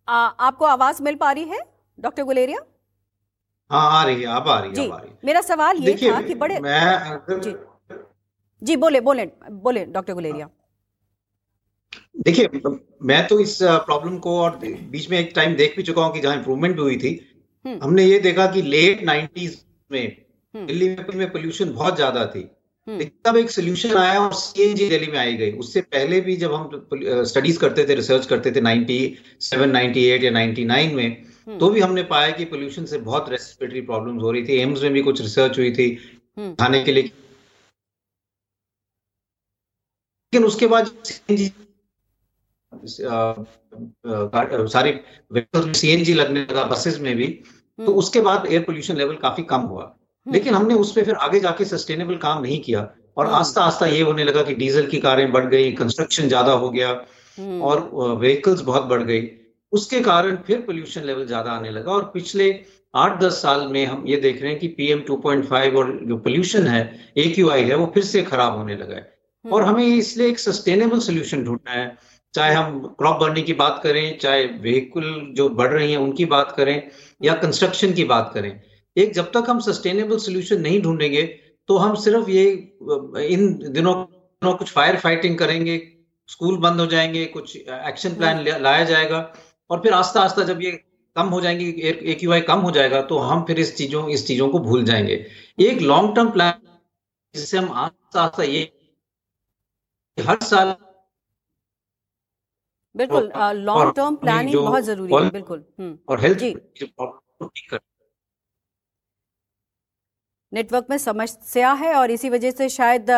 आ, 0.09 0.17
आपको 0.17 0.65
आवाज़ 0.65 1.03
मिल 1.03 1.15
पा 1.17 1.31
रही 1.33 1.45
है 1.45 1.61
डॉक्टर 1.99 2.23
गुलेरिया 2.25 2.59
हाँ 3.71 3.89
आ 3.93 4.03
रही 4.05 4.21
है 4.23 4.27
आप 4.31 4.49
आ 4.49 4.59
रही 4.59 4.69
है 4.69 4.75
जी, 4.75 4.89
आ 4.89 4.97
रही 4.97 5.11
है। 5.11 5.19
मेरा 5.25 5.41
सवाल 5.41 5.79
ये 5.79 5.95
था 6.03 6.21
कि 6.23 6.35
बड़े 6.35 6.59
मैं 6.61 6.81
अगर 6.95 7.39
जी 7.39 7.55
जी 8.63 8.77
बोले 8.77 9.01
बोले 9.01 9.27
बोले 9.65 9.85
डॉक्टर 9.87 10.15
गुलेरिया 10.15 10.49
देखिए 12.27 12.61
मैं 13.03 13.27
तो 13.29 13.39
इस 13.41 13.59
प्रॉब्लम 13.63 14.19
को 14.19 14.39
और 14.41 14.57
बीच 14.65 15.11
में 15.11 15.19
एक 15.19 15.33
टाइम 15.35 15.55
देख 15.57 15.77
भी 15.77 15.83
चुका 15.83 16.03
हूँ 16.03 16.13
कि 16.15 16.21
जहाँ 16.21 16.37
इंप्रूवमेंट 16.37 16.75
भी 16.77 16.83
हुई 16.83 16.97
थी 16.97 17.13
हम्म। 17.65 17.79
हमने 17.83 18.05
ये 18.05 18.19
देखा 18.21 18.47
कि 18.47 18.63
लेट 18.63 19.03
नाइन्टीज 19.03 19.65
में 19.91 20.05
हम्म। 20.55 20.67
दिल्ली 20.67 20.89
में 21.15 21.31
पोल्यूशन 21.31 21.73
बहुत 21.73 21.97
ज़्यादा 21.97 22.25
थी। 22.27 22.43
तब 22.89 23.37
एक 23.37 23.51
सोल्यूशन 23.51 23.97
आया 23.97 24.21
और 24.21 24.33
सीएनजी 24.33 24.89
दिल्ली 24.89 25.07
में 25.07 25.19
आई 25.19 25.35
गई 25.37 25.53
उससे 25.59 25.81
पहले 25.87 26.21
भी 26.21 26.37
जब 26.37 26.53
हम 26.55 26.71
स्टडीज़ 27.25 27.59
करते 27.59 27.85
थे 27.89 27.95
रिसर्च 27.95 28.27
करते 28.27 28.53
थे 28.53 28.61
97, 28.61 29.73
98 29.73 30.25
या 30.25 30.31
99 30.33 30.95
में 30.95 31.25
हम्म। 31.49 31.59
तो 31.59 31.69
भी 31.71 31.81
हमने 31.81 32.03
पाया 32.05 32.31
कि 32.31 32.45
पोल्यूशन 32.45 32.85
से 32.85 32.99
बहुत 33.01 33.29
रेस्पिरेटरी 33.29 33.81
प्रॉब्लम्स 33.83 34.23
हो 34.23 34.31
रही 34.31 34.45
थी 34.45 34.57
एम्स 34.61 34.83
में 34.83 34.93
भी 34.93 35.03
कुछ 35.03 35.21
रिसर्च 35.21 35.59
हुई 35.59 35.71
थी 35.73 35.87
हम्म। 36.39 36.55
खाने 36.55 36.83
के 36.85 36.93
लिए 36.93 37.03
लेकिन 40.33 40.45
उसके 40.45 40.67
बाद 40.67 40.91
सीएनजी 41.05 41.53
सारी 44.69 44.93
सीएनजी 45.75 46.15
लगने 46.15 46.41
लगा 46.41 46.65
बसेस 46.65 46.99
में 47.01 47.15
भी 47.17 47.27
तो 47.79 47.95
उसके 47.95 48.21
बाद 48.21 48.47
एयर 48.47 48.63
पोल्यूशन 48.63 48.97
लेवल 48.97 49.17
काफ़ी 49.19 49.43
कम 49.45 49.61
हुआ 49.63 49.85
हम्म। 49.85 49.98
लेकिन 50.29 50.55
हमने 50.55 50.75
उस 50.75 50.93
पर 50.93 51.05
फिर 51.05 51.15
आगे 51.17 51.41
जाके 51.41 51.65
सस्टेनेबल 51.65 52.17
काम 52.19 52.43
नहीं 52.43 52.61
किया। 52.61 52.81
और 53.17 53.27
हम्म। 53.27 53.37
आस्ता 53.37 53.63
आस्ता 53.63 53.87
ये 53.87 54.01
होने 54.03 54.25
लगा 54.25 54.43
कि 54.43 54.55
डीजल 54.55 54.87
की 54.87 54.99
कारें 55.01 55.31
बढ़ 55.33 55.47
गई 55.47 55.73
कंस्ट्रक्शन 55.73 56.29
ज़्यादा 56.29 56.53
हो 56.55 56.71
गया 56.71 56.89
हम्म। 57.39 57.61
और 57.63 57.89
व्हीकल्स 58.19 58.61
बहुत 58.63 58.85
बढ़ 58.85 59.03
गई। 59.03 59.29
उसके 59.73 60.01
कारण 60.01 60.37
फिर 60.47 60.61
पोल्यूशन 60.61 61.05
लेवल 61.05 61.27
ज़्यादा 61.27 61.51
आने 61.51 61.71
लगा 61.71 61.93
और 61.93 62.11
पिछले 62.15 62.51
आठ 62.95 63.19
दस 63.21 63.43
साल 63.43 63.67
में 63.69 63.85
हम 63.87 64.05
ये 64.09 64.17
देख 64.17 64.41
रहे 64.43 64.51
हैं 64.51 64.61
कि 64.61 64.69
पीएम 64.69 65.01
2.5 65.07 65.77
और 65.77 65.99
जो 66.05 66.17
पोल्यूशन 66.19 66.67
है 66.67 66.83
एक्यूआई 67.19 67.65
है 67.65 67.75
वो 67.75 67.91
फिर 67.95 68.05
से 68.05 68.23
खराब 68.23 68.57
होने 68.57 68.77
लगा 68.77 68.95
है। 68.97 69.17
और 69.45 69.63
हमें 69.65 69.85
इसलिए 69.87 70.29
एक 70.29 70.39
सस्टेनेबल 70.39 70.99
सोल्यूशन 71.01 71.45
ढूंढना 71.45 71.73
है। 71.73 71.97
चाहे 72.35 72.55
हम 72.55 72.79
क्रॉप 72.99 73.21
बर्निंग 73.21 73.47
की 73.47 73.53
बात 73.55 73.81
करें 73.83 74.19
चाहे 74.19 74.45
व्हीकल 74.63 75.05
जो 75.37 75.49
बढ़ 75.49 75.71
रही 75.73 75.91
हैं 75.91 75.99
उनकी 75.99 76.25
बात 76.33 76.55
करें 76.57 76.83
या 77.23 77.35
कंस्ट्रक्शन 77.35 77.93
की 77.93 78.05
बात 78.05 78.31
करें। 78.35 78.51
एक 78.99 79.13
जब 79.15 79.31
तक 79.33 79.51
हम 79.51 79.61
सस्टेनेबल 79.61 80.19
सोल्यूशन 80.19 80.61
नहीं 80.61 80.81
ढूंढेंगे 80.83 81.23
तो 81.69 81.77
हम 81.77 81.95
सिर्फ़ 81.95 82.31
ये 82.31 82.45
इन 83.29 83.53
दिनों 83.73 83.95
कुछ 84.43 84.73
फायर 84.73 84.97
फाइटिंग 84.97 85.39
करेंगे 85.39 85.77
स्कूल 86.29 86.57
बंद 86.57 86.81
हो 86.81 86.87
जाएँगे 86.87 87.25
कुछ 87.27 87.57
एक्शन 87.57 88.15
प्लान 88.15 88.45
लाया 88.63 88.85
जाएगा 88.85 89.21
और 89.71 89.81
फिर 89.81 89.93
आस्ता 89.93 90.21
आस्ता 90.21 90.45
जब 90.45 90.63
ये 90.63 90.71
कम 91.17 91.29
हो 91.29 91.41
जाएँगे 91.41 91.65
एक 92.13 92.25
यू 92.25 92.41
कम 92.49 92.61
हो 92.61 92.71
जाएगा 92.71 93.03
तो 93.03 93.19
हम 93.19 93.45
फिर 93.45 93.61
इस 93.61 93.77
चीज़ों 93.77 94.09
इस 94.09 94.27
चीज़ों 94.27 94.49
को 94.49 94.59
भूल 94.59 94.85
जाएँगे। 94.85 95.25
एक 95.61 95.81
लॉन्ग 95.83 96.15
टर्म 96.17 96.31
प्लान 96.31 96.61
जिससे 97.35 97.59
हम 97.59 97.71
आस्ता 97.73 98.23
आस्ता 98.23 98.43
ये 98.43 98.63
हर 100.19 100.39
साल 100.43 100.75
बिल्कुल 102.95 103.31
लॉन्ग 103.57 103.95
टर्म 103.97 104.15
प्लानिंग 104.17 104.61
बहुत 104.61 104.85
ज़रूरी 104.85 105.15
है 105.15 105.31
बिल्कुल 105.31 105.65
हम्म। 105.81 105.99
और 106.09 106.21
हेल्थ 106.21 106.39
जी। 106.39 106.55
नेटवर्क 110.53 110.87
में 110.91 110.99
समस्या 110.99 111.73
है 111.73 111.95
और 111.95 112.11
इसी 112.11 112.31
वजह 112.31 112.51
से 112.51 112.69
शायद 112.69 113.11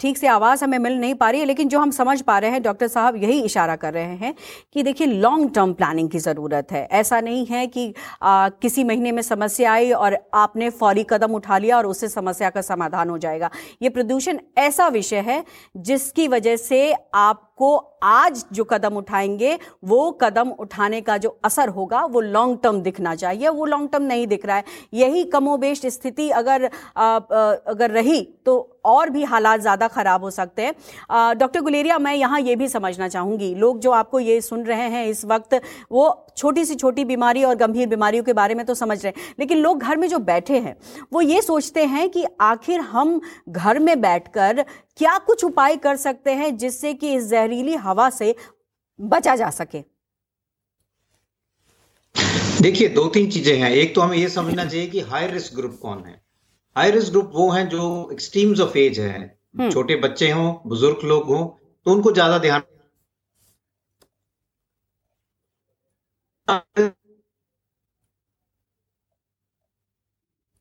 ठीक 0.00 0.18
से 0.18 0.26
आवाज़ 0.26 0.62
हमें 0.64 0.78
मिल 0.78 0.92
नहीं 1.00 1.14
पा 1.14 1.28
रही 1.30 1.40
है 1.40 1.46
लेकिन 1.46 1.68
जो 1.68 1.78
हम 1.78 1.90
समझ 1.90 2.20
पा 2.22 2.38
रहे 2.38 2.50
हैं 2.50 2.62
डॉक्टर 2.62 2.88
साहब 2.88 3.16
यही 3.16 3.40
इशारा 3.40 3.74
कर 3.76 3.92
रहे 3.94 4.14
हैं 4.16 4.34
कि 4.72 4.82
देखिए 4.82 5.06
लॉन्ग 5.06 5.50
टर्म 5.54 5.72
प्लानिंग 5.72 6.08
की 6.10 6.18
ज़रूरत 6.18 6.72
है। 6.72 6.86
ऐसा 6.92 7.20
नहीं 7.20 7.44
है 7.46 7.66
कि 7.66 7.92
आ, 8.22 8.48
किसी 8.48 8.84
महीने 8.84 9.12
में 9.12 9.22
समस्या 9.22 9.72
आई 9.72 9.90
और 9.92 10.16
आपने 10.34 10.70
फौरी 10.70 11.04
कदम 11.10 11.34
उठा 11.34 11.58
लिया 11.58 11.76
और 11.76 11.86
उससे 11.86 12.08
समस्या 12.08 12.50
का 12.50 12.60
समाधान 12.60 13.10
हो 13.10 13.18
जाएगा। 13.18 13.50
ये 13.82 13.88
प्रदूषण 13.88 14.38
ऐसा 14.58 14.88
विषय 14.88 15.20
है 15.20 15.44
जिसकी 15.76 16.28
वजह 16.28 16.56
से 16.56 16.92
आप 17.14 17.49
को 17.60 17.76
आज 18.04 18.44
जो 18.52 18.64
कदम 18.64 18.96
उठाएँगे 18.96 19.58
वो 19.84 20.10
कदम 20.20 20.50
उठाने 20.60 21.00
का 21.00 21.16
जो 21.18 21.38
असर 21.44 21.68
होगा 21.70 22.04
वो 22.06 22.20
लॉन्ग 22.20 22.58
टर्म 22.62 22.80
दिखना 22.82 23.14
चाहिए। 23.14 23.48
वो 23.50 23.64
लॉन्ग 23.66 23.88
टर्म 23.92 24.02
नहीं 24.04 24.26
दिख 24.26 24.46
रहा 24.46 24.56
है। 24.56 24.64
यही 24.94 25.24
कमोबेश 25.26 25.82
स्थिति 25.86 26.28
अगर 26.32 26.64
आ, 26.96 27.04
आ, 27.04 27.18
अगर 27.66 27.90
रही 27.92 28.20
तो 28.46 28.58
और 28.84 29.10
भी 29.10 29.24
हालात 29.24 29.60
ज़्यादा 29.60 29.88
ख़राब 29.88 30.22
हो 30.24 30.30
सकते 30.30 30.62
हैं। 30.62 30.74
डॉक्टर 31.38 31.60
गुलेरिया 31.60 31.98
मैं 31.98 32.14
यहाँ 32.14 32.40
ये 32.40 32.56
भी 32.56 32.68
समझना 32.68 33.08
चाहूँगी। 33.08 33.54
लोग 33.56 33.78
जो 33.80 33.90
आपको 33.92 34.20
ये 34.20 34.40
सुन 34.40 34.64
रहे 34.64 34.88
हैं 34.88 35.06
इस 35.06 35.24
वक्त 35.26 35.60
वो 35.92 36.26
छोटी 36.36 36.64
सी 36.64 36.74
छोटी 36.74 37.04
बीमारी 37.04 37.44
और 37.44 37.54
गंभीर 37.56 37.88
बीमारियों 37.88 38.24
के 38.24 38.32
बारे 38.32 38.54
में 38.54 38.64
तो 38.66 38.74
समझ 38.74 39.02
रहे 39.04 39.12
हैं। 39.16 39.34
लेकिन 39.38 39.58
लोग 39.58 39.78
घर 39.78 39.96
में 39.96 40.08
जो 40.08 40.18
बैठे 40.20 40.58
हैं 40.58 40.76
वो 41.12 41.20
ये 41.20 41.42
सोचते 41.42 41.84
हैं 41.86 42.08
कि 42.10 42.24
आखिर 42.40 42.80
हम 42.82 43.20
घर 43.48 43.78
में 43.78 44.00
बैठकर 44.00 44.64
क्या 45.00 45.16
कुछ 45.18 45.44
उपाय 45.44 45.76
कर 45.76 45.96
सकते 45.96 46.32
हैं 46.34 46.56
जिससे 46.56 46.92
कि 46.94 47.12
इस 47.14 47.28
जहरीली 47.28 47.74
हवा 47.84 48.08
से 48.10 48.34
बचा 48.98 49.34
जा 49.36 49.50
सके? 49.50 49.82
देखिए 52.62 52.88
दो 52.88 53.06
तीन 53.08 53.30
चीज़ें 53.30 53.56
हैं। 53.58 53.70
एक 53.72 53.94
तो 53.94 54.00
हमें 54.00 54.16
यह 54.18 54.28
समझना 54.28 54.64
चाहिए 54.64 54.86
कि 54.86 55.00
हाई 55.10 55.26
रिस्क 55.26 55.54
ग्रुप 55.54 55.78
कौन 55.82 56.04
है? 56.04 56.20
हाई 56.76 56.90
रिस्क 56.90 57.12
ग्रुप 57.12 57.30
वो 57.34 57.48
हैं 57.50 57.68
जो 57.68 57.86
एक्सट्रीम्स 58.12 58.60
ऑफ़ 58.60 58.76
एज 58.78 59.00
है। 59.00 59.70
छोटे 59.70 59.96
बच्चे 59.96 60.30
हों 60.30 60.52
बुज़ुर्ग 60.68 61.04
लोग 61.04 61.24
हों 61.26 61.46
तो 61.86 61.92
उनको 61.92 62.12
ज़्यादा 62.12 62.38
ध्यान 62.38 62.62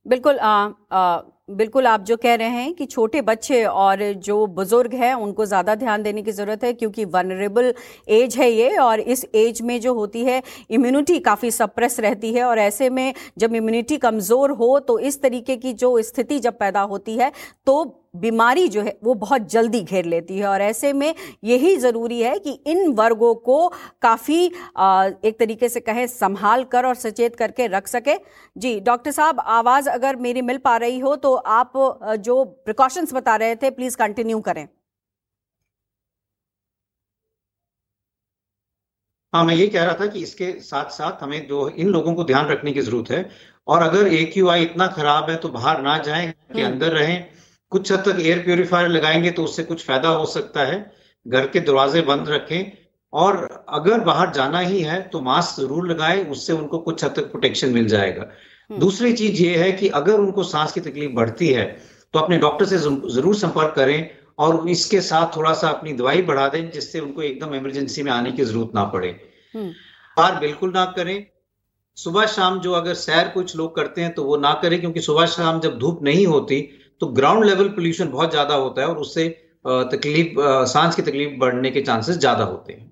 बिल्कुल 0.06 0.38
आ, 0.40 0.70
आ, 0.92 1.22
बिल्कुल 1.50 1.88
आप 1.88 2.02
जो 2.04 2.16
कह 2.18 2.34
रहे 2.36 2.48
हैं 2.48 2.74
कि 2.74 2.86
छोटे 2.86 3.22
बच्चे 3.22 3.64
और 3.66 4.02
जो 4.16 4.46
बुज़ुर्ग 4.48 4.94
हैं, 4.94 5.14
उनको 5.14 5.46
ज़्यादा 5.46 5.76
ध्यान 5.76 6.04
देने 6.04 6.22
की 6.22 6.32
ज़रूरत 6.32 6.64
है 6.64 6.74
क्योंकि 6.74 7.06
वनरेबल 7.06 7.74
एज 8.10 8.36
है 8.38 8.52
ये 8.52 8.76
और 8.78 9.00
इस 9.00 9.26
एज 9.36 9.62
में 9.62 9.80
जो 9.82 9.94
होती 9.94 10.24
है 10.26 10.42
इम्यूनिटी 10.70 11.20
काफ़ी 11.20 11.52
सप्रेस 11.52 12.00
रहती 12.00 12.34
है 12.34 12.44
और 12.44 12.60
ऐसे 12.60 12.90
में 12.90 13.14
जब 13.38 13.56
इम्यूनिटी 13.56 13.98
कमज़ोर 14.00 14.52
हो 14.52 14.78
तो 14.80 15.00
इस 15.00 15.22
तरीके 15.22 15.56
की 15.58 15.74
जो 15.76 16.02
स्थिति 16.02 16.40
जब 16.40 16.58
पैदा 16.60 16.82
होती 16.84 17.18
है 17.18 17.32
तो 17.66 17.84
बीमारी 18.16 18.68
जो 18.68 18.82
है 18.82 18.96
वो 19.04 19.14
बहुत 19.14 19.50
जल्दी 19.52 19.82
घेर 19.82 20.06
लेती 20.06 20.38
है 20.38 20.46
और 20.48 20.62
ऐसे 20.62 20.92
में 20.94 21.14
यही 21.44 21.76
ज़रूरी 21.78 22.20
है 22.22 22.38
कि 22.40 22.52
इन 22.68 22.92
वर्गों 22.94 23.34
को 23.38 23.68
काफ़ी 24.02 24.46
एक 24.46 25.36
तरीके 25.40 25.70
से 25.70 25.80
कहें 25.80 26.06
संभाल 26.08 26.64
कर 26.64 26.86
और 26.86 26.96
सचेत 26.96 27.36
करके 27.36 27.68
रख 27.68 27.88
सके। 27.88 28.16
जी, 28.56 28.80
डॉक्टर 28.80 29.12
साहब, 29.12 29.40
आवाज़ 29.40 29.90
अगर 29.90 30.16
मेरी 30.16 30.42
मिल 30.42 30.58
पा 30.58 30.76
रही 30.78 30.98
हो 31.00 31.16
तो 31.18 31.34
आप 31.48 31.74
जो 32.20 32.44
प्रिकॉशंस 32.66 33.14
बता 33.14 33.36
रहे 33.36 33.56
थे 33.56 33.70
प्लीज़ 33.72 33.98
कंटिन्यू 33.98 34.40
करें। 34.42 34.68
हाँ 39.34 39.44
मैं 39.46 39.56
ये 39.56 39.68
कह 39.68 39.84
रहा 39.84 39.94
था 39.96 40.06
कि 40.08 40.22
इसके 40.22 40.52
साथ 40.62 40.90
साथ 40.92 41.24
हमें 41.24 41.48
जो 41.48 41.68
इन 41.72 41.88
लोगों 41.90 42.14
को 42.16 42.24
ध्यान 42.24 42.48
रखने 42.48 42.72
की 42.72 42.82
ज़रूरत 42.82 43.10
है। 43.12 43.30
और 43.68 43.82
अगर 43.82 44.08
ए 44.10 44.24
क्यू 44.26 44.48
आई 44.50 44.64
इतना 44.64 44.88
खराब 44.90 45.30
है 45.30 45.36
तो 45.38 45.50
बाहर 45.50 45.82
ना 45.82 45.98
जाए 46.00 46.26
कि 46.28 46.62
हम्म। 46.62 46.72
अंदर 46.72 46.92
रहें। 46.94 47.26
कुछ 47.72 47.92
हद 47.92 48.00
तक 48.06 48.20
एयर 48.22 48.44
प्योरीफायर 48.44 48.88
लगाएँगे 48.90 49.32
तो 49.32 49.44
उससे 49.44 49.64
कुछ 49.64 49.86
फ़ायदा 49.86 50.10
हो 50.10 50.26
सकता 50.28 50.66
है। 50.66 50.80
घर 51.26 51.48
के 51.48 51.60
दरवाजे 51.62 52.02
बंद 52.04 52.30
रखें। 52.30 52.72
और 53.14 53.38
अगर 53.70 54.00
बाहर 54.02 54.32
जाना 54.34 54.60
ही 54.62 54.82
है 54.82 55.02
तो 55.10 55.20
मास्क 55.22 55.60
ज़रूर 55.62 55.90
लगाएँ 55.90 56.24
उससे 56.32 56.54
उनको 56.54 56.80
कुछ 56.80 57.04
हद 57.04 57.14
तक 57.16 57.32
प्रोटेक्शन 57.32 57.70
मिल 57.70 57.88
जाएगा। 57.88 58.30
दूसरी 58.70 59.12
चीज़ 59.14 59.42
ये 59.44 59.56
है 59.58 59.72
कि 59.72 59.88
अगर 59.96 60.20
उनको 60.20 60.44
सांस 60.44 60.72
की 60.72 60.80
तकलीफ़ 60.82 61.12
बढ़ती 61.12 61.48
है 61.48 61.66
तो 62.14 62.20
अपने 62.20 62.38
डॉक्टर 62.38 62.66
से 62.66 62.78
ज़रूर 62.78 63.36
संपर्क 63.36 63.74
करें 63.76 64.10
और 64.40 64.70
इसके 64.70 65.02
साथ 65.02 65.36
थोड़ा 65.36 65.54
सा 65.54 65.70
अपनी 65.70 65.94
दवाई 65.94 66.22
बढ़ा 66.22 66.48
दें 66.48 66.70
जिससे 66.72 67.00
उनको 67.00 67.22
एकदम 67.22 67.56
इमरजेंसी 67.56 68.04
में 68.04 68.12
आने 68.12 68.32
की 68.32 68.44
ज़रूरत 68.44 68.72
ना 68.76 68.84
पड़े। 68.86 69.10
हम्म। 69.54 69.70
बाहर 70.18 70.40
बिल्कुल 70.40 70.72
ना 70.72 70.86
करें। 70.98 71.26
सुबह 71.98 72.26
शाम 72.28 72.60
जो 72.60 72.74
अगर 72.74 72.94
सैर 72.96 73.28
कुछ 73.28 73.56
लोग 73.56 73.76
करते 73.76 74.02
हैं 74.02 74.14
तो 74.14 74.24
वो 74.24 74.38
ना 74.38 74.54
करें 74.62 74.80
क्योंकि 74.80 75.02
सुबह 75.02 75.26
शाम 75.28 75.60
जब 75.60 75.78
धूप 75.80 76.04
नहीं 76.04 76.26
होती 76.28 76.62
तो 77.02 77.08
ग्राउंड 77.14 77.46
लेवल 77.46 77.70
पोल्यूशन 77.70 78.10
बहुत 78.10 78.32
ज़्यादा 78.32 78.56
होता 78.56 78.82
है 78.82 78.88
और 78.88 78.98
उससे 78.98 79.28
तकलीफ़ 79.66 80.40
सांस 80.68 80.96
की 80.96 81.02
तकलीफ़ 81.02 81.40
बढ़ने 81.40 81.72
के 81.72 81.82
चांसेस 81.82 82.18
ज़्यादा 82.18 82.44
होते 82.44 82.74
हैं। 82.74 82.92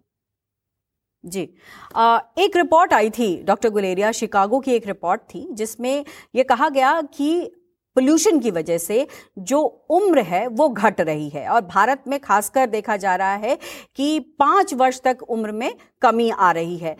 जी। 1.27 1.49
आ, 1.95 2.19
एक 2.37 2.57
रिपोर्ट 2.57 2.93
आई 2.93 3.09
थी 3.09 3.43
डॉक्टर 3.43 3.69
गुलेरिया 3.69 4.11
शिकागो 4.11 4.59
की 4.59 4.71
एक 4.71 4.87
रिपोर्ट 4.87 5.21
थी 5.21 5.47
जिसमें 5.51 6.05
यह 6.35 6.43
कहा 6.43 6.69
गया 6.69 7.01
कि 7.01 7.51
पोल्यूशन 7.95 8.39
की 8.39 8.51
वजह 8.51 8.77
से 8.77 9.07
जो 9.39 9.59
उम्र 9.89 10.19
है 10.21 10.47
वो 10.47 10.67
घट 10.69 11.01
रही 11.01 11.29
है 11.29 11.47
और 11.49 11.61
भारत 11.61 12.03
में 12.07 12.19
खासकर 12.19 12.67
देखा 12.67 12.97
जा 12.97 13.15
रहा 13.15 13.35
है 13.35 13.57
कि 13.95 14.19
पाँच 14.39 14.73
वर्ष 14.73 15.01
तक 15.01 15.23
उम्र 15.29 15.51
में 15.51 15.73
कमी 16.01 16.29
आ 16.29 16.51
रही 16.51 16.77
है। 16.77 16.95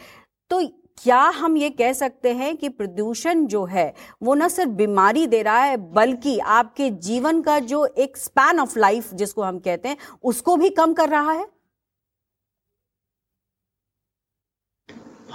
तो 0.52 0.62
क्या 1.04 1.20
हम 1.20 1.58
ये 1.58 1.70
कह 1.70 1.94
सकते 1.94 2.34
हैं 2.34 2.56
कि 2.58 2.70
प्रदूषण 2.70 3.46
जो 3.46 3.64
है 3.66 3.94
वो 4.24 4.36
न 4.36 4.48
सिर्फ़ 4.48 4.72
बीमारी 4.72 5.28
दे 5.28 5.42
रहा 5.42 5.60
है 5.60 5.78
बल्कि 5.94 6.38
आपके 6.40 6.90
जीवन 6.90 7.42
का 7.42 7.60
जो 7.60 7.86
एक 7.86 8.18
स्पैन 8.18 8.60
ऑफ़ 8.60 8.80
लाइफ 8.80 9.14
जिसको 9.14 9.42
हम 9.42 9.60
कहते 9.60 9.90
हैं 9.90 9.98
उसको 10.24 10.56
भी 10.56 10.70
कम 10.70 10.94
कर 10.94 11.10
रहा 11.10 11.32
है? 11.32 11.46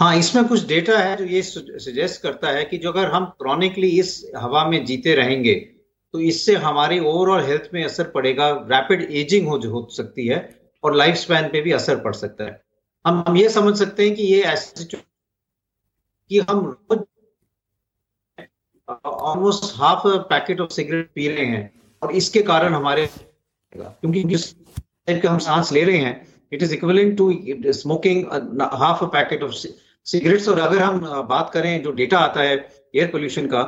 हाँ 0.02 0.14
इसमें 0.16 0.44
कुछ 0.48 0.64
डेटा 0.66 0.98
है 0.98 1.16
जो 1.16 1.24
ये 1.24 1.40
सजेस्ट 1.42 2.20
करता 2.22 2.50
है 2.50 2.64
कि 2.64 2.78
जो 2.78 2.90
अगर 2.92 3.10
हम 3.10 3.24
क्रॉनिकली 3.38 3.88
इस 3.88 4.30
हवा 4.36 4.64
में 4.64 4.84
जीते 4.84 5.14
रहेंगे 5.14 5.54
तो 6.14 6.20
इससे 6.20 6.54
हमारी 6.54 6.98
ओवरऑल 7.00 7.44
हेल्थ 7.44 7.68
में 7.74 7.84
असर 7.84 8.08
पड़ेगा 8.10 8.48
रैपिड 8.70 9.02
एजिंग 9.10 9.46
हो 9.48 9.58
हो 9.70 9.86
सकती 9.90 10.26
है 10.26 10.38
और 10.84 10.94
लाइफ 10.94 11.16
स्पैन 11.16 11.48
पे 11.48 11.60
भी 11.60 11.72
असर 11.72 12.00
पड़ 12.00 12.14
सकता 12.14 12.44
है। 12.44 12.60
हम 13.04 13.22
हम 13.28 13.36
ये 13.36 13.48
समझ 13.48 13.76
सकते 13.78 14.06
हैं 14.06 14.14
कि 14.14 14.22
ये 14.22 14.40
ऐसी 14.42 14.84
कि 14.84 16.38
हम 16.40 16.64
रोज 16.92 17.04
almost 19.04 19.72
half 19.76 20.08
packet 20.30 20.60
of 20.60 20.70
cigarette 20.70 21.10
P 21.14 21.28
रहे 21.28 21.46
हैं 21.46 21.70
और 22.02 22.12
इसके 22.12 22.42
कारण 22.42 22.74
हमारे 22.74 23.06
क्योंकि 23.72 24.24
जिस 24.24 24.54
हम 25.26 25.38
सांस 25.38 25.72
ले 25.72 25.84
रहे 25.84 25.98
हैं 25.98 26.14
it 26.52 26.62
is 26.62 26.74
equalling 26.74 27.16
to 27.16 27.32
smoking 27.72 28.24
half 28.74 29.04
a 29.04 29.08
packet 29.08 29.42
of 29.42 29.52
cigarettes 30.06 30.48
और 30.48 30.58
अगर 30.58 30.78
हम 30.78 31.00
बात 31.28 31.50
करें 31.54 31.82
जो 31.82 31.92
डेटा 31.92 32.18
आता 32.18 32.40
है 32.40 32.56
एयर 32.94 33.06
पोल्यूशन 33.06 33.46
का 33.46 33.62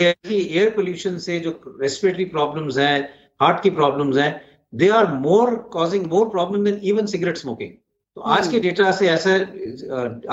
एयर 0.00 0.70
पोल्यूशन 0.70 1.18
से 1.18 1.38
जो 1.40 1.50
रेस्पिरेटरी 1.80 2.24
प्रॉब्लम्स 2.26 2.78
हैं 2.78 2.96
हार्ट 3.40 3.62
की 3.62 3.70
प्रॉब्लम्स 3.70 4.16
हैं 4.16 4.30
they 4.72 4.88
are 4.90 5.12
more 5.18 5.54
causing 5.72 6.06
more 6.06 6.28
problem 6.28 6.64
than 6.64 6.80
even 6.84 7.06
cigarette 7.06 7.36
smoking 7.36 7.70
तो 8.16 8.20
आज 8.28 8.48
के 8.48 8.60
डेटा 8.60 8.84
हम्म। 8.84 8.96
से 8.96 9.08
ऐसा 9.08 9.34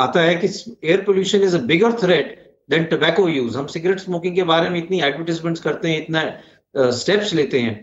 आता 0.01 0.21
है 0.21 0.35
कि 0.35 0.47
air 0.83 1.01
pollution 1.01 1.43
is 1.43 1.55
a 1.55 1.61
bigger 1.65 1.93
threat 2.01 2.35
than 2.69 2.85
tobacco 2.85 3.27
use 3.29 3.57
हम 3.57 3.67
सिगरेट 3.67 3.99
स्मोकिंग 3.99 4.35
के 4.35 4.43
बारे 4.43 4.69
में 4.69 4.79
इतनी 4.79 5.01
एडवर्टीजमेंट्स 5.01 5.61
करते 5.61 5.89
हैं 5.89 6.01
इतना 6.03 6.91
स्टेप्स 6.91 7.33
लेते 7.33 7.59
हैं. 7.59 7.75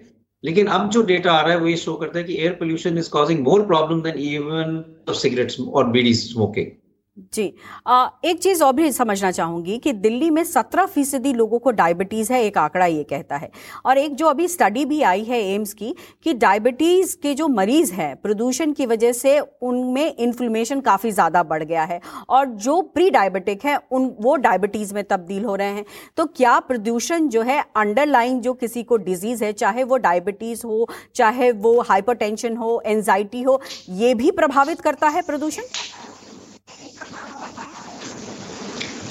लेकिन 0.44 0.66
अब 0.68 0.88
जो 0.90 1.02
डेटा 1.02 1.32
आ 1.32 1.40
रहा 1.40 1.52
है 1.52 1.58
वो 1.58 1.66
ये 1.66 1.76
शो 1.76 1.94
करता 1.96 2.18
है 2.18 2.24
कि 2.24 2.36
air 2.36 2.52
pollution 2.52 2.98
is 2.98 3.10
causing 3.10 3.40
more 3.44 3.66
problem 3.66 4.02
than 4.02 4.18
even 4.20 5.12
cigarette 5.14 5.54
और 5.72 5.86
बीडी 5.90 6.14
स्मोकिंग 6.14 6.70
जी 7.16 7.52
आ, 7.86 8.08
एक 8.24 8.38
चीज़ 8.42 8.62
और 8.64 8.72
भी 8.74 8.90
समझना 8.92 9.30
चाहूँगी 9.30 9.76
कि 9.78 9.92
दिल्ली 9.94 10.30
में 10.30 10.42
सत्रह 10.44 10.86
फ़ीसदी 10.86 11.32
लोगों 11.32 11.58
को 11.58 11.70
डायबिटीज़ 11.70 12.32
है 12.32 12.42
एक 12.44 12.56
आंकड़ा 12.58 12.86
ये 12.86 13.02
कहता 13.04 13.36
है। 13.36 13.50
और 13.86 13.98
एक 13.98 14.14
जो 14.14 14.26
अभी 14.26 14.46
स्टडी 14.48 14.84
भी 14.84 15.00
आई 15.02 15.22
है 15.24 15.40
एम्स 15.44 15.72
की 15.72 15.94
कि 16.24 16.32
डायबिटीज़ 16.34 17.16
के 17.22 17.34
जो 17.34 17.48
मरीज़ 17.48 17.92
हैं 17.94 18.14
प्रदूषण 18.16 18.72
की 18.72 18.86
वजह 18.86 19.12
से 19.12 19.38
उनमें 19.40 20.16
इन्फ्लेमेशन 20.16 20.80
काफ़ी 20.80 21.10
ज़्यादा 21.10 21.42
बढ़ 21.42 21.62
गया 21.62 21.84
है। 21.84 22.00
और 22.28 22.46
जो 22.46 22.80
प्री 22.84 23.08
डायबिटिक 23.10 23.64
है 23.64 23.76
उन 23.90 24.14
वो 24.20 24.34
डायबिटीज़ 24.38 24.94
में 24.94 25.02
तब्दील 25.04 25.44
हो 25.44 25.54
रहे 25.54 25.68
हैं। 25.68 25.84
तो 26.16 26.24
क्या 26.26 26.58
प्रदूषण 26.60 27.28
जो 27.28 27.42
है 27.42 27.60
अंडरलाइन 27.76 28.40
जो 28.40 28.54
किसी 28.54 28.82
को 28.82 28.96
डिज़ीज़ 28.98 29.44
है 29.44 29.52
चाहे 29.54 29.84
वो 29.84 29.96
डायबिटीज़ 29.98 30.66
हो 30.66 30.86
चाहे 31.14 31.52
वो 31.52 31.80
हाइपरटेंशन 31.80 32.56
हो 32.56 32.80
एनजाइटी 32.86 33.42
हो 33.42 33.60
ये 33.90 34.14
भी 34.14 34.30
प्रभावित 34.32 34.80
करता 34.80 35.08
है 35.08 35.22
प्रदूषण? 35.22 35.62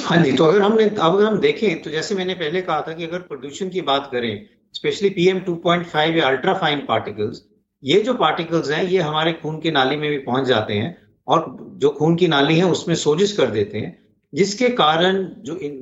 हाँ 0.03 0.17
जी 0.23 0.31
तो 0.31 0.45
अगर 0.45 0.61
हमने 0.61 0.83
अगर 0.83 1.23
हम 1.25 1.37
देखें 1.39 1.81
तो 1.81 1.89
जैसे 1.89 2.15
मैंने 2.15 2.33
पहले 2.33 2.61
कहा 2.61 2.81
था 2.81 2.93
कि 2.93 3.03
अगर 3.03 3.19
प्रदूषण 3.19 3.69
की 3.69 3.81
बात 3.81 4.09
करें 4.11 4.45
स्पेशली 4.73 5.09
पीएम 5.09 5.39
2.5 5.39 6.15
या 6.15 6.27
अल्ट्रा 6.27 6.53
फाइन 6.53 6.79
पार्टिकल्स 6.79 7.43
ये 7.83 7.99
जो 7.99 8.13
पार्टिकल्स 8.13 8.71
हैं 8.71 8.83
ये 8.83 8.99
हमारे 8.99 9.33
खून 9.33 9.59
की 9.59 9.71
नाली 9.71 9.95
में 9.95 10.09
भी 10.09 10.17
पहुँच 10.17 10.45
जाते 10.45 10.73
हैं 10.73 10.95
और 11.27 11.45
जो 11.77 11.89
खून 11.89 12.15
की 12.15 12.27
नाली 12.27 12.57
है 12.57 12.65
उसमें 12.65 12.95
सोजिश 12.95 13.31
कर 13.31 13.45
देते 13.45 13.77
हैं 13.77 13.91
जिसके 14.33 14.69
कारण 14.69 15.23
जो 15.43 15.55
इन, 15.55 15.79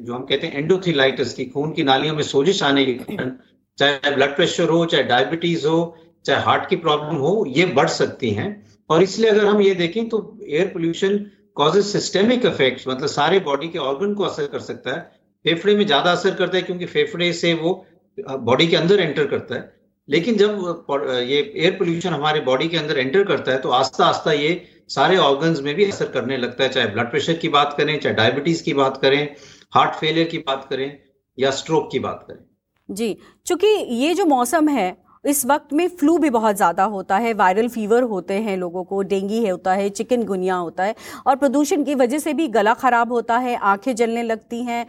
जो 0.00 0.14
हम 0.14 0.24
कहते 0.24 0.46
हैं 0.46 0.58
एंडोथिलाइटिस 0.58 1.32
की 1.34 1.44
खून 1.44 1.72
की 1.72 1.82
नालियों 1.82 2.14
में 2.14 2.22
सोजिश 2.22 2.62
आने 2.62 2.84
के 2.84 2.92
कारण 2.92 3.32
चाहे 3.78 4.14
ब्लड 4.14 4.36
प्रेशर 4.36 4.68
हो 4.68 4.84
चाहे 4.86 5.02
डायबिटीज़ 5.02 5.66
हो 5.66 5.96
चाहे 6.24 6.42
हार्ट 6.42 6.68
की 6.68 6.76
प्रॉब्लम 6.76 7.16
हो 7.16 7.44
ये 7.48 7.66
बढ़ 7.66 7.88
सकती 7.88 8.30
हैं। 8.30 8.50
और 8.90 9.02
इसलिए 9.02 9.30
अगर 9.30 9.46
हम 9.46 9.60
ये 9.60 9.74
देखें 9.74 10.08
तो 10.08 10.38
air 10.48 10.66
pollution 10.66 11.18
causes 11.56 11.84
systemic 11.86 12.44
effect 12.46 12.88
मतलब 12.88 13.08
सारे 13.08 13.38
बॉडी 13.42 13.68
के 13.68 13.78
ऑर्गन 13.80 14.14
को 14.14 14.24
असर 14.24 14.46
कर 14.46 14.60
सकता 14.60 14.90
है। 14.90 15.00
फेफड़े 15.44 15.74
में 15.76 15.84
ज़्यादा 15.86 16.12
असर 16.12 16.34
करता 16.34 16.56
है 16.56 16.62
क्योंकि 16.62 16.86
फेफड़े 16.86 17.32
से 17.34 17.52
वो 17.54 17.72
बॉडी 18.18 18.66
के 18.66 18.76
अंदर 18.76 19.00
एंटर 19.00 19.26
करता 19.26 19.54
है। 19.54 19.72
लेकिन 20.08 20.36
जब 20.36 20.86
ये 21.20 21.38
एयर 21.56 21.76
पोल्यूशन 21.78 22.08
हमारे 22.10 22.40
बॉडी 22.42 22.68
के 22.68 22.76
अंदर 22.76 22.98
एंटर 22.98 23.22
करता 23.24 23.52
है 23.52 23.58
तो 23.58 23.70
आस्ता 23.72 24.04
आस्ता 24.06 24.32
ये 24.32 24.50
सारे 24.88 25.16
ऑर्गन्स 25.18 25.60
में 25.62 25.74
भी 25.74 25.84
असर 25.84 26.08
करने 26.10 26.36
लगता 26.36 26.64
है। 26.64 26.68
चाहे 26.70 26.86
ब्लड 26.88 27.10
प्रेशर 27.10 27.34
की 27.34 27.48
बात 27.50 27.74
करें, 27.78 27.98
चाहे 28.00 28.14
डायबिटीज़ 28.14 28.62
की 28.64 28.74
बात 28.74 28.96
करें 29.02 29.36
हार्ट 29.72 29.94
फेलियर 29.94 30.26
की 30.28 30.38
बात 30.40 30.66
करें 30.70 30.98
या 31.38 31.50
स्ट्रोक 31.52 31.88
की 31.92 31.98
बात 32.00 32.24
करें। 32.28 32.44
जी, 32.88 33.16
चूँकि 33.46 33.66
ये 33.96 34.14
जो 34.14 34.24
मौसम 34.26 34.68
है 34.68 34.90
इस 35.24 35.44
वक्त 35.46 35.72
में 35.72 35.86
फ्लू 35.90 36.16
भी 36.18 36.30
बहुत 36.30 36.56
ज़्यादा 36.56 36.84
होता 36.84 37.16
है 37.16 37.32
वायरल 37.34 37.68
फीवर 37.68 38.02
होते 38.04 38.34
हैं 38.34 38.56
लोगों 38.56 38.82
को 38.84 39.00
डेंगी 39.04 39.46
होता 39.48 39.72
है 39.72 39.88
चिकन 39.90 40.24
गुनिया 40.24 40.56
होता 40.56 40.84
है 40.84 40.94
और 41.26 41.36
प्रदूषण 41.36 41.84
की 41.84 41.94
वजह 41.94 42.18
से 42.18 42.32
भी 42.32 42.48
गला 42.48 42.74
ख़राब 42.74 43.12
होता 43.12 43.38
है 43.38 43.54
आँखें 43.64 43.94
जलने 43.94 44.22
लगती 44.22 44.62
हैं 44.64 44.86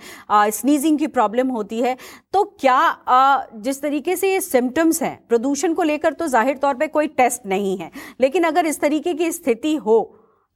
स्नीजिंग 0.51 1.00
की 1.00 1.08
प्रॉब्लम 1.10 1.50
होती 1.50 1.82
है। 1.82 1.96
तो 2.34 2.44
क्या 2.60 2.75
आ, 2.75 3.44
जिस 3.56 3.82
तरीके 3.82 4.15
से 4.15 4.32
ये 4.34 4.42
सिम्टम्स 4.42 5.01
हैं 5.04 5.18
प्रदूषण 5.30 5.74
को 5.74 5.84
लेकर 5.84 6.13
तो 6.13 6.27
ज़ाहिर 6.27 6.58
तौर 6.58 6.74
पर 6.74 6.88
कोई 6.89 7.08
टेस्ट 7.08 7.46
नहीं 7.46 7.77
है 7.77 7.92
लेकिन 8.22 8.44
अगर 8.44 8.65
इस 8.65 8.80
तरीके 8.82 9.13
की 9.13 9.32
स्थिति 9.32 9.75
हो 9.77 10.00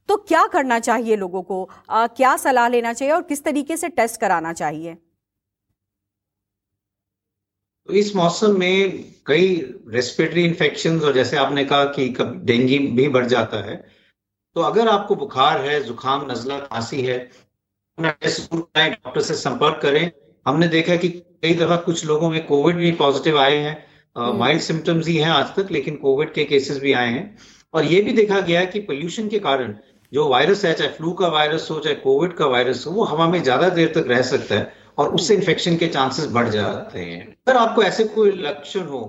तो 0.08 0.16
क्या 0.18 0.46
करना 0.46 0.78
चाहिए 0.78 1.16
लोगों 1.16 1.42
को? 1.42 1.68
आ, 1.90 2.06
क्या 2.06 2.36
सलाह 2.36 2.68
लेना 2.68 2.92
चाहिए 2.92 3.14
और 3.14 3.22
किस 3.22 3.44
तरीके 3.44 3.76
से 3.76 3.88
टेस्ट 3.90 4.20
कराना 4.20 4.52
चाहिए? 4.52 4.96
तो 7.90 7.94
इस 7.96 8.14
मौसम 8.16 8.58
में 8.58 9.04
कई 9.26 9.46
रेस्पिरेटरी 9.88 10.42
इन्फेक्शन 10.44 10.98
और 11.00 11.14
जैसे 11.14 11.36
आपने 11.36 11.64
कहा 11.64 11.84
कि 11.96 12.06
डेंगू 12.18 12.76
भी 12.96 13.08
बढ़ 13.08 13.24
जाता 13.26 13.62
है 13.64 13.74
तो 14.56 14.60
अगर 14.60 14.88
आपको 14.88 15.14
बुखार 15.14 15.60
है 15.60 15.82
जुकाम 15.84 16.26
नजला 16.30 16.58
खांसी 16.58 17.00
है 17.02 17.18
डॉक्टर 17.98 19.20
से 19.20 19.34
संपर्क 19.34 19.80
करें। 19.82 20.10
हमने 20.46 20.68
देखा 20.68 20.96
कि 20.96 21.08
कई 21.08 21.54
दफ़ा 21.54 21.76
कुछ 21.82 22.04
लोगों 22.06 22.30
में 22.30 22.44
कोविड 22.46 22.76
भी 22.76 22.92
पॉजिटिव 23.00 23.38
आए 23.38 23.56
हैं। 23.56 24.38
Mild 24.38 24.62
symptoms. 24.62 25.06
ही 25.08 25.16
हैं 25.16 25.30
आज 25.30 25.54
तक 25.56 25.72
लेकिन 25.72 25.96
कोविड 25.98 26.32
के 26.32 26.44
केसेस 26.44 26.78
भी 26.78 26.92
आए 26.92 27.08
हैं। 27.08 27.24
और 27.74 27.84
ये 27.84 28.00
भी 28.02 28.12
देखा 28.12 28.40
गया 28.42 28.64
कि 28.66 28.80
पोल्यूशन 28.82 29.28
के 29.28 29.38
कारण 29.40 29.74
जो 30.12 30.28
वायरस 30.28 30.64
है 30.64 30.74
चाहे 30.74 30.90
फ्लू 30.90 31.12
का 31.12 31.28
वायरस 31.30 31.68
हो 31.70 31.78
चाहे 31.80 31.96
कोविड 31.96 32.36
का 32.36 32.46
वायरस 32.48 32.86
हो 32.86 32.92
वो 32.92 33.04
हवा 33.04 33.28
में 33.28 33.42
ज़्यादा 33.42 33.68
देर 33.70 33.92
तक 33.94 34.08
रह 34.08 34.22
सकता 34.30 34.54
है। 34.54 34.79
और 35.00 35.14
उससे 35.14 35.34
इन्फेक्शन 35.34 35.76
के 35.76 35.86
चांसेस 35.88 36.26
बढ़ 36.32 36.48
जाते 36.50 36.98
हैं। 37.00 37.20
अगर 37.48 37.58
आपको 37.58 37.82
ऐसे 37.84 38.04
कोई 38.10 38.30
लक्षण 38.38 38.86
हो 38.86 39.00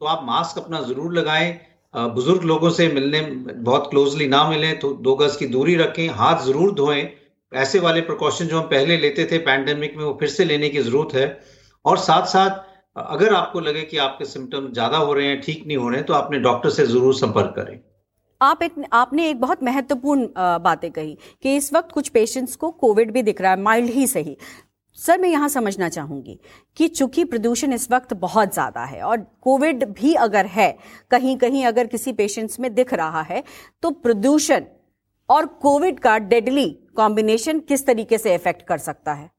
तो 0.00 0.06
आप 0.06 0.24
मास्क 0.24 0.58
अपना 0.58 0.80
ज़रूर 0.82 1.12
लगाएँ। 1.14 1.52
बुज़ुर्ग 1.94 2.42
लोगों 2.44 2.70
से 2.72 2.88
मिलने 2.90 3.20
बहुत 3.20 3.88
क्लोजली 3.90 4.26
ना 4.28 4.48
मिलें 4.48 4.78
तो 4.78 4.92
दो 5.02 5.14
गज 5.16 5.36
की 5.36 5.46
दूरी 5.48 5.76
रखें, 5.76 6.08
हाथ 6.10 6.44
ज़रूर 6.44 6.74
धोएँ। 6.74 7.06
ऐसे 7.52 7.78
वाले 7.80 8.00
प्रिकॉशन 8.02 8.46
जो 8.46 8.58
हम 8.58 8.66
पहले 8.68 8.96
लेते 8.98 9.24
थे 9.30 9.38
पैंडेमिक 9.40 9.96
में, 9.96 10.04
वो 10.04 10.16
फिर 10.20 10.28
से 10.30 10.44
लेने 10.44 10.68
की 10.68 10.80
ज़रूरत 10.80 11.14
है। 11.14 11.26
और 11.84 11.98
साथ 12.00 12.26
साथ 12.28 12.64
अगर 12.96 13.34
आपको 13.34 13.60
लगे 13.60 13.82
कि 13.82 13.96
आपके 13.98 14.24
सिम्टम 14.26 14.70
ज़्यादा 14.72 14.98
हो 14.98 15.12
रहे 15.12 15.26
हैं, 15.26 15.40
ठीक 15.40 15.66
नहीं 15.66 15.76
हो 15.76 15.88
रहे 15.88 15.98
हैं 15.98 16.06
तो 16.06 16.14
अपने 16.14 16.38
डॉक्टर 16.40 16.70
से 16.70 16.86
ज़रूर 16.86 17.14
संपर्क 17.16 17.52
करें। 17.56 17.78
आप 18.40 18.62
एक, 18.62 18.72
आपने 18.92 19.28
एक 19.30 19.40
बहुत 19.40 19.62
महत्वपूर्ण 19.62 20.26
बातें 20.62 20.90
कही 20.90 21.16
कि 21.42 21.56
इस 21.56 21.72
वक्त 21.72 21.92
कुछ 21.92 22.08
पेशेंट्स 22.10 22.56
को 22.56 22.70
कोविड 22.72 23.12
भी 23.12 23.22
दिख 23.22 23.40
रहा 23.40 23.50
है 23.50 23.60
माइल्ड 23.60 23.90
ही 23.90 24.06
सही। 24.06 24.36
सर, 24.98 25.18
मैं 25.18 25.28
यहाँ 25.28 25.48
समझना 25.48 25.88
चाहूँगी 25.88 26.38
कि 26.76 26.86
चूँकि 26.88 27.24
प्रदूषण 27.24 27.72
इस 27.72 27.90
वक्त 27.90 28.12
बहुत 28.16 28.52
ज़्यादा 28.54 28.84
है 28.84 29.00
और 29.02 29.20
कोविड 29.42 29.84
भी 29.90 30.12
अगर 30.16 30.46
है 30.48 30.70
कहीं 31.10 31.36
कहीं 31.38 31.64
अगर 31.66 31.86
किसी 31.86 32.12
पेशेंट्स 32.12 32.60
में 32.60 32.72
दिख 32.74 32.94
रहा 32.94 33.22
है 33.22 33.42
तो 33.82 33.90
प्रदूषण 33.90 34.64
और 35.28 35.46
कोविड 35.62 35.98
का 36.00 36.16
डेडली 36.18 36.68
कॉम्बिनेशन 36.96 37.58
किस 37.60 37.86
तरीके 37.86 38.18
से 38.18 38.34
इफ़ेक्ट 38.34 38.62
कर 38.62 38.78
सकता 38.78 39.12
है? 39.12 39.30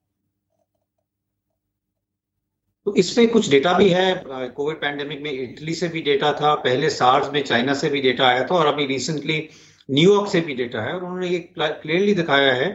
तो 2.85 2.93
इसमें 2.95 3.27
कुछ 3.27 3.49
डेटा 3.49 3.73
भी 3.73 3.89
है। 3.89 4.15
कोविड 4.55 4.77
पैंडेमिक 4.81 5.21
में 5.21 5.31
इटली 5.31 5.73
से 5.73 5.87
भी 5.87 6.01
डेटा 6.01 6.31
था, 6.33 6.53
पहले 6.55 6.89
सार्स 6.89 7.31
में 7.33 7.41
चाइना 7.43 7.73
से 7.73 7.89
भी 7.89 8.01
डेटा 8.01 8.27
आया 8.27 8.43
था 8.43 8.55
और 8.55 8.65
अभी 8.65 8.85
रिसेंटली 8.85 9.47
न्यूयॉर्क 9.89 10.29
से 10.31 10.41
भी 10.41 10.53
डेटा 10.55 10.81
है 10.81 10.93
और 10.93 11.03
उन्होंने 11.03 11.27
ये 11.27 11.39
क्लियरली 11.57 12.13
दिखाया 12.13 12.53
है 12.53 12.69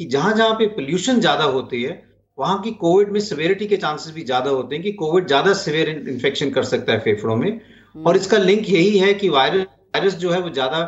कि 0.00 0.04
जहाँ 0.06 0.34
जहाँ 0.34 0.54
पे 0.54 0.66
पोल्यूशन 0.68 1.20
ज़्यादा 1.20 1.44
होती 1.46 1.82
है 1.82 1.94
वहाँ 2.38 2.60
की 2.62 2.70
कोविड 2.74 3.10
में 3.12 3.20
सिवेरिटी 3.20 3.66
के 3.66 3.76
चांसेस 3.76 4.14
भी 4.14 4.24
ज़्यादा 4.24 4.50
होते 4.50 4.74
हैं 4.74 4.82
कि 4.84 4.92
कोविड 4.94 5.26
ज़्यादा 5.26 5.52
सिवियर 5.54 5.88
इन्फेक्शन 5.88 6.50
कर 6.50 6.64
सकता 6.64 6.92
है 6.92 6.98
फेफड़ों 7.00 7.36
में। 7.36 7.50
हम्म। 7.50 8.06
और 8.06 8.16
इसका 8.16 8.38
लिंक 8.38 8.68
यही 8.70 8.98
है 8.98 9.12
कि 9.14 9.28
वायरस 9.28 9.66
वायरस 9.96 10.14
जो 10.16 10.30
है 10.30 10.40
वो 10.40 10.50
ज़्यादा 10.50 10.78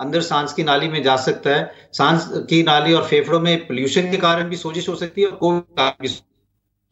अंदर 0.00 0.20
सांस 0.22 0.52
की 0.52 0.64
नाली 0.64 0.88
में 0.88 1.02
जा 1.02 1.16
सकता 1.18 1.54
है। 1.56 1.88
सांस 1.92 2.28
की 2.50 2.62
नाली 2.62 2.92
और 2.92 3.06
फेफड़ों 3.08 3.40
में 3.40 3.66
पोल्यूशन 3.66 4.10
के 4.10 4.16
कारण 4.18 4.48
भी 4.48 4.56
सोजिश 4.56 4.88
हो 4.88 4.94
सकती 4.96 5.22
है 5.22 5.26
और 5.28 5.36
कोविड 5.36 5.62
कारण 5.78 6.02
भी 6.02 6.08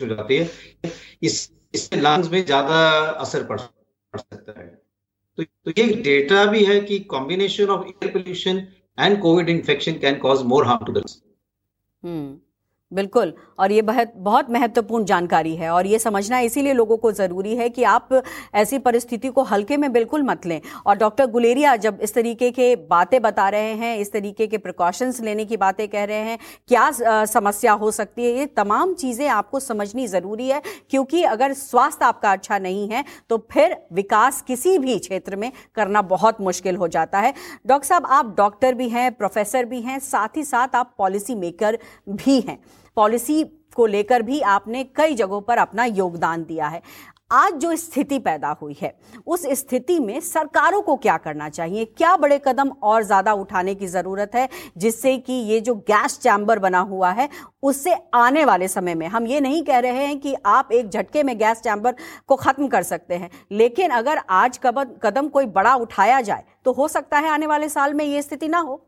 हो 0.01 0.15
जाती 0.15 0.37
है। 0.37 0.51
इस 1.23 1.51
इससे 1.75 2.01
लंग्स 2.01 2.31
में 2.31 2.45
ज़्यादा 2.45 2.77
असर 3.21 3.43
पड़ 3.45 3.59
सकता 3.59 4.61
है। 4.61 4.67
तो, 5.39 5.43
तो 5.43 5.71
ये 5.79 5.87
डेटा 6.03 6.45
भी 6.47 6.65
है 6.65 6.81
कि 6.81 6.99
combination 7.11 7.69
of 7.69 7.87
air 7.87 8.11
pollution 8.13 8.67
and 8.99 9.21
COVID 9.23 9.49
infection 9.49 9.99
can 9.99 10.19
cause 10.19 10.43
more 10.45 10.67
harm 10.67 10.85
to 10.85 10.93
the 10.93 11.05
बिल्कुल। 12.93 13.33
और 13.59 13.73
ये 13.73 13.83
बहुत 13.83 14.13
बहुत 14.17 14.51
महत्वपूर्ण 14.51 15.05
जानकारी 15.05 15.55
है 15.57 15.71
और 15.71 15.87
ये 15.87 15.99
समझना 15.99 16.39
इसीलिए 16.41 16.73
लोगों 16.73 16.97
को 16.97 17.11
ज़रूरी 17.13 17.55
है 17.57 17.69
कि 17.69 17.83
आप 17.85 18.09
ऐसी 18.55 18.79
परिस्थिति 18.79 19.29
को 19.29 19.43
हल्के 19.43 19.77
में 19.77 19.93
बिल्कुल 19.93 20.23
मत 20.23 20.47
लें। 20.47 20.61
और 20.87 20.97
डॉक्टर 20.97 21.27
गुलेरिया 21.27 21.75
जब 21.77 21.99
इस 22.03 22.15
तरीके 22.15 22.51
के 22.51 22.75
बातें 22.91 23.21
बता 23.23 23.49
रहे 23.49 23.75
हैं, 23.75 23.97
इस 23.99 24.13
तरीके 24.13 24.47
के 24.47 24.59
प्रिकॉशंस 24.59 25.21
लेने 25.21 25.45
की 25.45 25.57
बातें 25.57 25.87
कह 25.89 26.05
रहे 26.05 26.19
हैं, 26.21 26.39
क्या 26.69 26.91
समस्या 27.27 27.73
हो 27.75 27.91
सकती 27.91 28.25
है, 28.25 28.33
ये 28.33 28.47
तमाम 28.49 28.95
चीज़ें 28.95 29.27
आपको 29.29 29.61
समझनी 29.61 30.07
ज़रूरी 30.07 30.49
है। 30.49 30.63
क्योंकि 30.91 31.23
अगर 31.25 31.53
स्वास्थ्य 31.55 32.05
आपका 32.05 32.33
अच्छा 32.33 32.59
नहीं 32.59 32.89
है 32.89 33.05
तो 33.31 33.39
फिर 33.53 33.77
विकास 33.93 34.43
किसी 34.43 34.77
भी 34.79 34.99
क्षेत्र 34.99 35.37
में 35.37 35.51
करना 35.77 36.03
बहुत 36.05 36.41
मुश्किल 36.41 36.77
हो 36.77 36.89
जाता 36.89 37.19
है। 37.19 37.33
डॉक्टर 37.67 37.87
साहब, 37.87 38.07
आप 38.07 38.35
डॉक्टर 38.37 38.75
भी 38.75 38.89
हैं, 38.89 39.11
प्रोफेसर 39.13 39.65
भी 39.65 39.81
हैं, 39.81 39.99
साथ 40.01 40.37
ही 40.37 40.45
साथ 40.45 40.77
आप 40.77 40.95
पॉलिसी 40.99 41.35
मेकर 41.37 41.79
भी 42.11 42.41
हैं। 42.41 42.59
पॉलिसी 42.97 43.43
को 43.77 43.87
लेकर 43.87 44.23
भी 44.23 44.41
आपने 44.43 44.85
कई 44.97 45.15
जगहों 45.15 45.41
पर 45.41 45.59
अपना 45.59 45.85
योगदान 45.85 46.45
दिया 46.45 46.69
है। 46.69 46.83
आज 47.31 47.55
जो 47.55 47.75
स्थिति 47.77 48.19
पैदा 48.19 48.49
हुई 48.63 48.77
है, 48.81 48.93
उस 49.27 49.43
स्थिति 49.49 49.99
में 50.01 50.19
सरकारों 50.21 50.81
को 50.83 50.97
क्या 50.97 51.17
करना 51.19 51.49
चाहिए? 51.49 51.85
क्या 51.87 52.17
बड़े 52.17 52.41
कदम 52.47 52.69
और 52.83 53.03
ज़्यादा 53.03 53.33
उठाने 53.35 53.75
की 53.75 53.87
ज़रूरत 53.87 54.35
है 54.35 54.49
जिससे 54.77 55.17
कि 55.19 55.33
ये 55.33 55.61
जो 55.61 55.75
गैस 55.75 56.19
चैम्बर 56.19 56.59
बना 56.59 56.81
हुआ 56.81 57.11
है, 57.11 57.29
उससे 57.63 57.95
आने 58.15 58.45
वाले 58.45 58.69
समय 58.69 58.95
में? 58.95 59.07
हम 59.09 59.27
ये 59.27 59.41
नहीं 59.41 59.63
कह 59.65 59.79
रहे 59.79 60.07
हैं 60.07 60.19
कि 60.21 60.35
आप 60.47 60.73
एक 60.73 60.89
झटके 60.89 61.23
में 61.23 61.37
गैस 61.39 61.61
चैम्बर 61.61 61.95
को 62.27 62.37
खत्म 62.37 62.69
कर 62.69 62.83
सकते 62.83 63.15
हैं, 63.15 63.31
लेकिन 63.53 63.91
अगर 63.93 64.21
आज 64.31 64.59
कदम 64.65 65.29
कोई 65.29 65.47
बड़ा 65.49 65.75
उठाया 65.77 66.21
जाए 66.23 66.45
तो 66.65 66.73
हो 66.73 66.89
सकता 66.89 67.19
है 67.19 67.29
आने 67.29 67.47
वाले 67.47 67.69
साल 67.69 67.95
में 67.95 68.05
ये 68.05 68.23
स्थिति 68.23 68.49
ना 68.49 68.59
हो। 68.59 68.85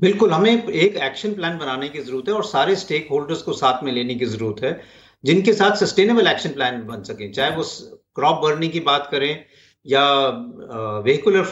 बिल्कुल, 0.00 0.30
हमें 0.32 0.66
एक 0.66 0.96
एक्शन 0.98 1.32
प्लान 1.34 1.58
बनाने 1.58 1.88
की 1.88 2.00
ज़रूरत 2.00 2.28
है 2.28 2.34
और 2.34 2.44
सारे 2.46 2.76
स्टेक 2.76 3.08
होल्डर्स 3.10 3.42
को 3.42 3.52
साथ 3.54 3.82
में 3.84 3.92
लेने 3.92 4.14
की 4.14 4.26
ज़रूरत 4.26 4.62
है, 4.64 4.80
जिनके 5.24 5.52
साथ 5.52 5.76
सस्टेनेबल 5.76 6.26
एक्शन 6.26 6.50
प्लान 6.50 6.82
बन 6.86 7.02
सके। 7.04 7.28
चाहे 7.32 7.56
वो 7.56 7.64
क्रॉप 8.16 8.40
बर्निंग 8.42 8.72
की 8.72 8.80
बात 8.86 9.08
करें 9.10 9.44
या 9.86 10.04
व्हीकुलर 11.04 11.42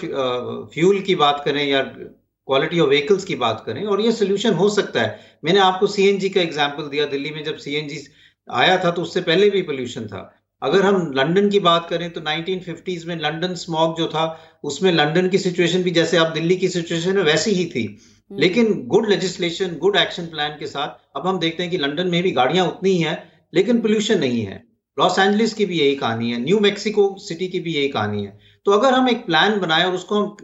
फ्यूल 0.75 1.01
की 1.03 1.15
बात 1.17 1.43
करें 1.45 1.65
या 1.65 1.83
क्वालिटी 1.83 2.81
ऑफ़ 2.81 2.89
व्हीकल्स 2.89 3.25
की 3.25 3.35
बात 3.37 3.63
करें 3.67 3.85
और 3.85 4.01
ये 4.01 4.13
सोल्यूशन 4.15 4.55
हो 4.55 4.69
सकता 4.71 5.01
है। 5.01 5.39
मैंने 5.45 5.61
आपको 5.61 5.87
सीएनजी 5.89 6.29
का 6.29 6.41
एग्ज़ाम्पल 6.41 6.89
दिया 6.89 7.07
दिल्ली 7.07 7.31
में, 7.31 7.43
जब 7.45 7.57
सीएनजी 7.59 8.01
आया 8.49 8.77
था 8.85 8.91
तो 8.91 9.03
उससे 9.03 9.21
पहले 9.23 9.51
भी 9.51 9.63
पोल्यूशन 9.63 10.07
था। 10.07 10.23
अगर 10.63 10.85
हम 10.85 11.13
लंदन 11.17 11.49
की 11.51 11.59
बात 11.61 11.89
करें 11.91 12.11
तो 12.13 12.21
1950s 12.23 13.05
में 13.07 13.17
लंदन 13.19 13.55
स्मॉग 13.57 13.99
जो 13.99 14.07
था, 14.09 14.25
उसमें 14.65 14.93
लंदन 14.93 15.29
की 15.29 15.39
सिचुएशन 15.39 15.83
भी 15.83 15.91
जैसे 15.93 16.17
आप 16.17 16.33
दिल्ली 16.35 16.57
की 16.57 16.69
सिचुएशन 16.71 17.19
है, 17.19 17.25
वैसी 17.25 17.51
ही 17.53 17.67
थी। 17.67 17.85
लेकिन 18.31 18.73
good 18.87 19.09
legislation 19.09 19.77
good 19.79 19.97
action 19.97 20.27
plan 20.27 20.57
के 20.59 20.67
साथ, 20.67 20.89
अब 21.17 21.27
हम 21.27 21.39
देखते 21.39 21.63
हैं 21.63 21.71
कि 21.73 21.79
लंदन 21.79 22.09
में 22.09 22.23
भी 22.23 22.31
गाड़ियाँ 22.33 22.67
उतनी 22.67 22.91
ही 22.91 23.01
हैं 23.01 23.17
लेकिन 23.53 23.81
पोल्यूशन 23.81 24.19
नहीं 24.21 24.41
है। 24.43 24.63
लॉस 24.99 25.19
एंजलिस 25.19 25.55
की 25.55 25.67
भी 25.67 25.79
यही 25.79 25.95
कहानी 25.97 26.31
है 26.31 26.39
न्यू 26.41 26.59
मैक्सिको 26.61 27.15
सिटी 27.21 27.49
की 27.49 27.61
भी 27.61 27.75
यही 27.75 27.89
कहानी 27.89 28.25
है। 28.25 28.39
तो 28.67 28.73
अगर 28.73 28.93
हम 28.95 29.09
एक 29.09 29.25
प्लान 29.27 29.59
बनाए 29.61 29.85
और 29.85 29.95
उसको 29.95 30.15
हम 30.17 30.37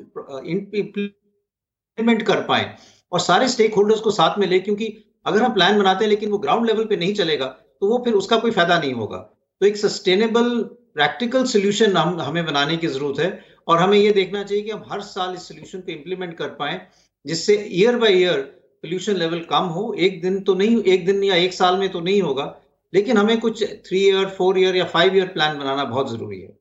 इम्प्लीमेंट 0.47 2.23
कर 2.23 2.41
पाए, 2.43 2.75
और 3.13 3.21
सारे 3.21 3.49
स्टेक 3.49 3.75
होल्डर्स 3.75 4.01
को 4.01 4.11
साथ 4.13 4.39
में 4.39 4.47
ले, 4.47 4.59
क्योंकि 4.61 4.87
अगर 5.27 5.43
हम 5.43 5.53
प्लान 5.55 5.79
बनाते 5.79 6.05
हैं 6.05 6.11
लेकिन 6.11 6.31
वो 6.31 6.39
ग्राउंड 6.39 6.67
लेवल 6.67 6.85
पे 6.85 6.97
नहीं 6.97 7.15
चलेगा 7.15 7.47
तो 7.47 7.89
वो 7.89 8.03
फिर 8.05 8.15
उसका 8.15 8.37
कोई 8.39 8.51
फ़ायदा 8.51 8.79
नहीं 8.79 8.93
होगा। 8.95 9.19
तो 9.61 9.67
एक 9.67 9.77
सस्टेनेबल 9.77 10.51
प्रैक्टिकल 10.95 11.45
सोल्यूशन 11.47 11.97
हम, 11.97 12.21
हमें 12.21 12.45
बनाने 12.47 12.77
की 12.77 12.87
ज़रूरत 12.89 13.21
है, 13.21 13.45
और 13.69 13.79
हमें 13.79 13.99
ये 13.99 14.11
देखना 14.13 14.43
चाहिए 14.43 14.63
कि 14.65 14.71
हम 14.71 14.85
हर 14.89 15.01
साल 15.03 15.35
इस 15.35 15.49
सोल्यूशन 15.49 15.81
को 15.81 15.93
इम्प्लीमेंट 15.93 16.37
कर 16.37 16.49
पाए 16.57 16.81
जिससे 17.25 17.55
year 17.73 17.97
by 17.97 18.13
year 18.13 18.41
pollution 18.85 19.17
level 19.17 19.41
कम 19.51 19.65
हो। 19.69 19.93
एक 19.99 20.21
दिन 20.23 20.41
तो 20.41 20.55
नहीं, 20.55 20.83
एक 20.83 21.07
दिन 21.07 21.23
या 21.25 21.35
एक 21.37 21.53
साल 21.55 21.79
में 21.79 21.89
तो 21.89 22.01
नहीं 22.01 22.21
होगा, 22.23 22.55
लेकिन 22.93 23.17
हमें 23.17 23.39
कुछ 23.41 23.63
थ्री 23.87 23.99
ईयर 24.01 24.27
फोर 24.29 24.59
ईयर 24.59 24.77
या 24.77 24.85
फाइव 24.87 25.17
ईयर 25.17 25.29
प्लान 25.29 25.59
बनाना 25.59 25.85
बहुत 25.85 26.11
ज़रूरी 26.11 26.41
है। 26.41 26.57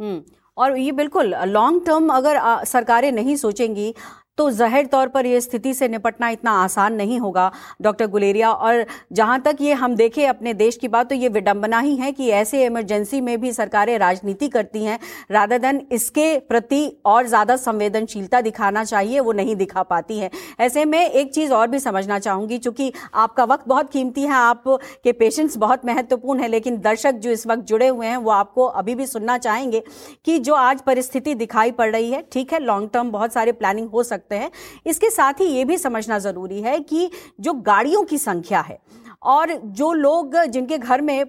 हम्म 0.00 0.22
और 0.56 0.76
ये 0.78 0.92
बिल्कुल 0.94 1.34
लॉन्ग 1.46 1.84
टर्म 1.86 2.08
अगर 2.12 2.38
सरकारें 2.64 3.10
नहीं 3.12 3.36
सोचेंगी 3.36 3.94
तो 4.38 4.50
ज़ाहिर 4.50 4.86
तौर 4.86 5.08
पर 5.08 5.26
यह 5.26 5.40
स्थिति 5.40 5.72
से 5.74 5.88
निपटना 5.88 6.28
इतना 6.28 6.50
आसान 6.54 6.94
नहीं 6.94 7.18
होगा, 7.20 7.50
डॉक्टर 7.82 8.06
गुलेरिया। 8.06 8.50
और 8.50 8.84
जहाँ 9.12 9.40
तक 9.42 9.56
ये 9.60 9.72
हम 9.74 9.94
देखें 9.96 10.26
अपने 10.28 10.54
देश 10.54 10.76
की 10.76 10.88
बात 10.88 11.08
तो 11.08 11.14
ये 11.14 11.28
विडंबना 11.28 11.78
ही 11.80 11.94
है 11.96 12.10
कि 12.12 12.28
ऐसे 12.30 12.64
इमरजेंसी 12.66 13.20
में 13.20 13.40
भी 13.40 13.52
सरकारें 13.52 13.96
राजनीति 13.98 14.48
करती 14.48 14.84
हैं। 14.84 14.98
राधा 15.30 15.58
देन 15.58 15.80
इसके 15.92 16.38
प्रति 16.40 16.86
और 17.06 17.26
ज़्यादा 17.26 17.56
संवेदनशीलता 17.56 18.40
दिखाना 18.40 18.84
चाहिए, 18.84 19.20
वो 19.20 19.32
नहीं 19.32 19.56
दिखा 19.56 19.82
पाती 19.84 20.18
हैं। 20.18 20.30
ऐसे 20.60 20.84
में 20.84 20.98
एक 21.00 21.32
चीज़ 21.34 21.52
और 21.52 21.68
भी 21.68 21.78
समझना 21.80 22.18
चाहूँगी, 22.18 22.58
चूँकि 22.58 22.92
आपका 23.14 23.44
वक्त 23.44 23.68
बहुत 23.68 23.90
कीमती 23.92 24.22
है 24.22 24.34
आपके 24.34 25.12
पेशेंट्स 25.14 25.56
बहुत 25.56 25.84
महत्वपूर्ण 25.86 26.40
है, 26.40 26.48
लेकिन 26.48 26.80
दर्शक 26.80 27.14
जो 27.16 27.30
इस 27.30 27.46
वक्त 27.46 27.62
जुड़े 27.64 27.88
हुए 27.88 28.06
हैं, 28.06 28.16
वो 28.16 28.30
आपको 28.32 28.64
अभी 28.66 28.94
भी 28.94 29.06
सुनना 29.06 29.38
चाहेंगे 29.38 29.82
कि 30.24 30.38
जो 30.40 30.54
आज 30.56 30.80
परिस्थिति 30.82 31.34
दिखाई 31.36 31.70
पड़ 31.72 31.90
रही 31.90 32.10
है, 32.10 32.22
ठीक 32.32 32.52
है 32.52 32.58
लॉन्ग 32.60 32.90
टर्म 32.92 33.10
बहुत 33.10 33.32
सारे 33.32 33.52
प्लानिंग 33.54 33.88
हो 33.88 34.02
सकते 34.04 34.25
सकते 34.26 34.36
हैं। 34.36 34.50
इसके 34.86 35.10
साथ 35.12 35.40
ही 35.40 35.46
ये 35.46 35.64
भी 35.64 35.78
समझना 35.78 36.18
ज़रूरी 36.20 36.60
है 36.62 36.78
कि 36.82 37.10
जो 37.40 37.52
गाड़ियों 37.64 38.02
की 38.04 38.18
संख्या 38.20 38.60
है 38.62 38.78
और 39.24 39.52
जो 39.74 39.92
लोग 39.94 40.36
जिनके 40.46 40.78
घर 40.78 41.00
में 41.00 41.24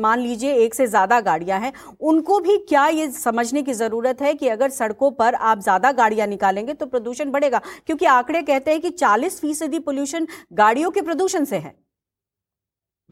मान 0.00 0.20
लीजिए 0.20 0.54
एक 0.56 0.74
से 0.74 0.86
ज़्यादा 0.86 1.20
गाड़ियाँ 1.22 1.58
हैं, 1.60 1.72
उनको 2.02 2.38
भी 2.40 2.56
क्या 2.68 2.86
ये 2.88 3.10
समझने 3.12 3.62
की 3.62 3.72
ज़रूरत 3.74 4.22
है 4.22 4.34
कि 4.34 4.48
अगर 4.48 4.70
सड़कों 4.72 5.10
पर 5.12 5.34
आप 5.34 5.60
ज़्यादा 5.60 5.92
गाड़ियाँ 5.92 6.26
निकालेंगे 6.28 6.74
तो 6.74 6.86
प्रदूषण 6.86 7.30
बढ़ेगा? 7.30 7.60
क्योंकि 7.86 8.06
आंकड़े 8.06 8.42
कहते 8.42 8.70
हैं 8.70 8.80
कि 8.80 8.90
40 8.92 9.40
फ़ीसदी 9.40 9.78
पोल्यूशन 9.80 10.26
गाड़ियों 10.54 10.90
के 10.90 11.00
प्रदूषण 11.02 11.44
से 11.44 11.56
है। 11.56 11.74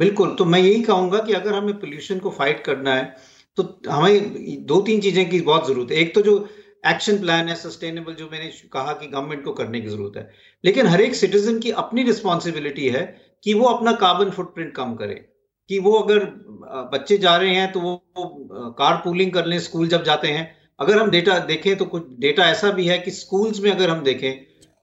बिल्कुल 0.00 0.34
तो 0.34 0.44
मैं 0.46 0.60
यही 0.60 0.82
कहूँगा 0.82 1.18
कि 1.20 1.32
अगर 1.34 1.54
हमें 1.54 1.78
पोल्यूशन 1.80 2.18
को 2.18 2.30
फाइट 2.32 2.64
करना 2.64 2.94
है 2.94 3.14
तो 3.58 3.62
हमें 3.88 4.64
दो 4.66 4.80
तीन 4.82 5.00
चीज़ें 5.00 5.28
की 5.30 5.40
बहुत 5.42 5.66
ज़रूरत 5.66 5.90
है। 5.90 5.96
एक 5.96 6.14
तो 6.14 6.22
जो 6.22 6.36
एक्शन 6.84 7.18
प्लान 7.18 7.48
है 7.48 7.54
सस्टेनेबल 7.56 8.14
जो 8.14 8.28
मैंने 8.30 8.50
कहा 8.72 8.92
कि 8.92 9.06
गवर्नमेंट 9.08 9.44
को 9.44 9.52
करने 9.52 9.80
की 9.80 9.88
ज़रूरत 9.88 10.16
है। 10.16 10.30
लेकिन 10.64 10.86
हर 10.86 11.00
एक 11.00 11.14
सिटीजन 11.14 11.58
की 11.58 11.70
अपनी 11.78 12.02
रिस्पॉन्सिबिलिटी 12.04 12.88
है 12.88 13.04
कि 13.44 13.54
वो 13.54 13.68
अपना 13.68 13.92
कार्बन 13.98 14.30
फुटप्रिंट 14.30 14.74
कम 14.74 14.94
करे। 14.94 15.14
कि 15.70 15.78
वो 15.78 15.92
अगर 15.94 16.24
बच्चे 16.92 17.16
जा 17.18 17.36
रहे 17.36 17.54
हैं 17.54 17.70
तो 17.72 17.80
वो 17.80 17.96
कार 18.78 19.00
पूलिंग 19.04 19.32
कर 19.32 19.46
लें 19.46 19.58
स्कूल 19.60 19.88
जब 19.88 20.04
जाते 20.04 20.28
हैं। 20.28 20.50
अगर 20.80 20.98
हम 20.98 21.10
डेटा 21.10 21.38
देखें 21.46 21.76
तो 21.76 21.84
कुछ 21.86 22.06
डेटा 22.20 22.46
ऐसा 22.46 22.70
भी 22.72 22.86
है 22.86 22.98
कि 22.98 23.10
स्कूल्स 23.12 23.60
में 23.60 23.70
अगर 23.70 23.90
हम 23.90 24.02
देखें 24.04 24.32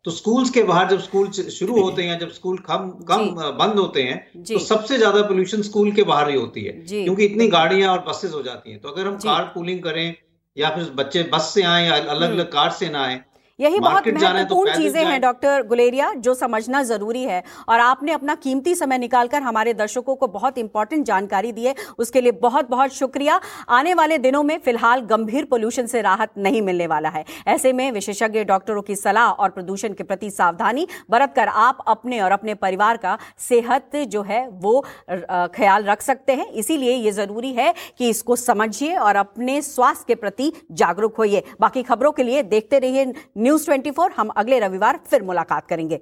तो 0.06 0.12
स्कूल्स 0.12 0.50
के 0.50 0.64
बाहर 0.64 0.88
जब 0.90 1.00
स्कूल 1.02 1.30
शुरू 1.32 1.82
होते 1.82 2.04
हैं 2.04 2.18
जब 2.20 2.32
स्कूल 2.32 2.58
कम 2.68 2.90
कम 3.10 3.30
बंद 3.58 3.80
होते 3.80 4.04
हैं 4.04 4.44
तो 4.44 4.60
सबसे 4.62 4.98
ज़्यादा 4.98 5.22
पोल्यूशन 5.24 5.62
स्कूल 5.62 5.92
के 5.92 6.04
बाहर 6.04 6.30
ही 6.30 6.36
होती 6.36 6.64
है। 6.64 6.72
क्योंकि 6.84 7.26
इतनी 7.26 7.48
गाड़ियाँ 7.50 7.92
और 7.92 8.04
बसेस 8.04 8.34
हो 8.34 8.42
जाती 8.44 8.72
हैं। 8.72 8.80
तो 8.82 8.90
अगर 8.90 9.08
हम 9.08 9.18
कार 9.20 9.52
पूलिंग 9.56 9.82
करें 9.84 10.16
या 10.58 10.70
फिर 10.70 10.90
बच्चे 10.92 11.24
बस 11.24 11.54
से 11.54 11.64
आए 11.64 11.86
या 11.88 11.96
अलग 11.96 12.32
अलग 12.32 12.52
कार 12.52 12.72
से 12.72 12.90
ना 12.90 13.04
आए 13.04 13.22
यही 13.60 13.80
बहुत 13.80 14.04
तो 14.06 14.12
महत्वपूर्ण 14.14 14.72
तो 14.72 14.78
चीज़ें 14.78 15.06
हैं 15.06 15.20
डॉक्टर 15.22 15.64
गुलेरिया 15.68 16.14
जो 16.18 16.34
समझना 16.36 16.82
ज़रूरी 16.84 17.24
है। 17.24 17.44
और 17.70 17.80
आपने 17.80 18.12
अपना 18.12 18.36
कीमती 18.38 18.76
समय 18.76 18.98
निकालकर 18.98 19.42
हमारे 19.42 19.74
दर्शकों 19.76 20.16
को 20.16 20.28
बहुत 20.30 20.58
इंपॉर्टेंट 20.58 21.06
जानकारी 21.06 21.52
दी 21.52 21.66
है। 21.66 21.76
उसके 22.00 22.22
लिए 22.22 22.32
बहुत 22.42 22.70
बहुत 22.70 22.94
शुक्रिया। 22.94 23.40
आने 23.70 23.94
वाले 23.94 24.18
दिनों 24.20 24.44
में 24.44 24.58
फ़िलहाल 24.60 25.02
गंभीर 25.08 25.46
पोल्यूशन 25.46 25.86
से 25.86 26.02
राहत 26.02 26.32
नहीं 26.38 26.62
मिलने 26.62 26.88
वाला 26.88 27.10
है। 27.10 27.24
ऐसे 27.48 27.74
में 27.74 27.92
विशेषज्ञ 27.92 28.44
डॉक्टरों 28.46 28.82
की 28.82 28.96
सलाह 28.96 29.30
और 29.32 29.50
प्रदूषण 29.50 29.94
के 29.94 30.04
प्रति 30.04 30.30
सावधानी 30.32 30.88
बरत 31.10 31.34
कर 31.36 31.48
आप 31.48 31.84
अपने 31.88 32.20
और 32.22 32.32
अपने 32.32 32.54
परिवार 32.58 32.98
का 32.98 33.18
सेहत 33.40 33.96
जो 34.08 34.22
है 34.24 34.48
वो 34.54 34.80
ख्याल 35.10 35.84
रख 35.84 36.02
सकते 36.02 36.34
हैं। 36.34 36.48
इसीलिए 36.54 36.94
ये 36.94 37.12
ज़रूरी 37.12 37.52
है 37.54 37.74
कि 37.98 38.10
इसको 38.10 38.36
समझिए 38.38 38.96
और 38.98 39.16
अपने 39.18 39.62
स्वास्थ्य 39.64 40.06
के 40.08 40.16
प्रति 40.18 40.52
जागरूक 40.74 41.18
होइए। 41.18 41.44
बाकी 41.62 41.84
खबरों 41.84 42.12
के 42.12 42.24
लिए 42.24 42.44
देखते 42.46 42.80
रहिए 42.80 43.06
न्यूज़ 43.50 43.66
24 43.66 44.10
हम 44.18 44.30
अगले 44.38 44.60
रविवार 44.60 44.98
फिर 45.12 45.24
मुलाकात 45.24 45.68
करेंगे। 45.68 46.00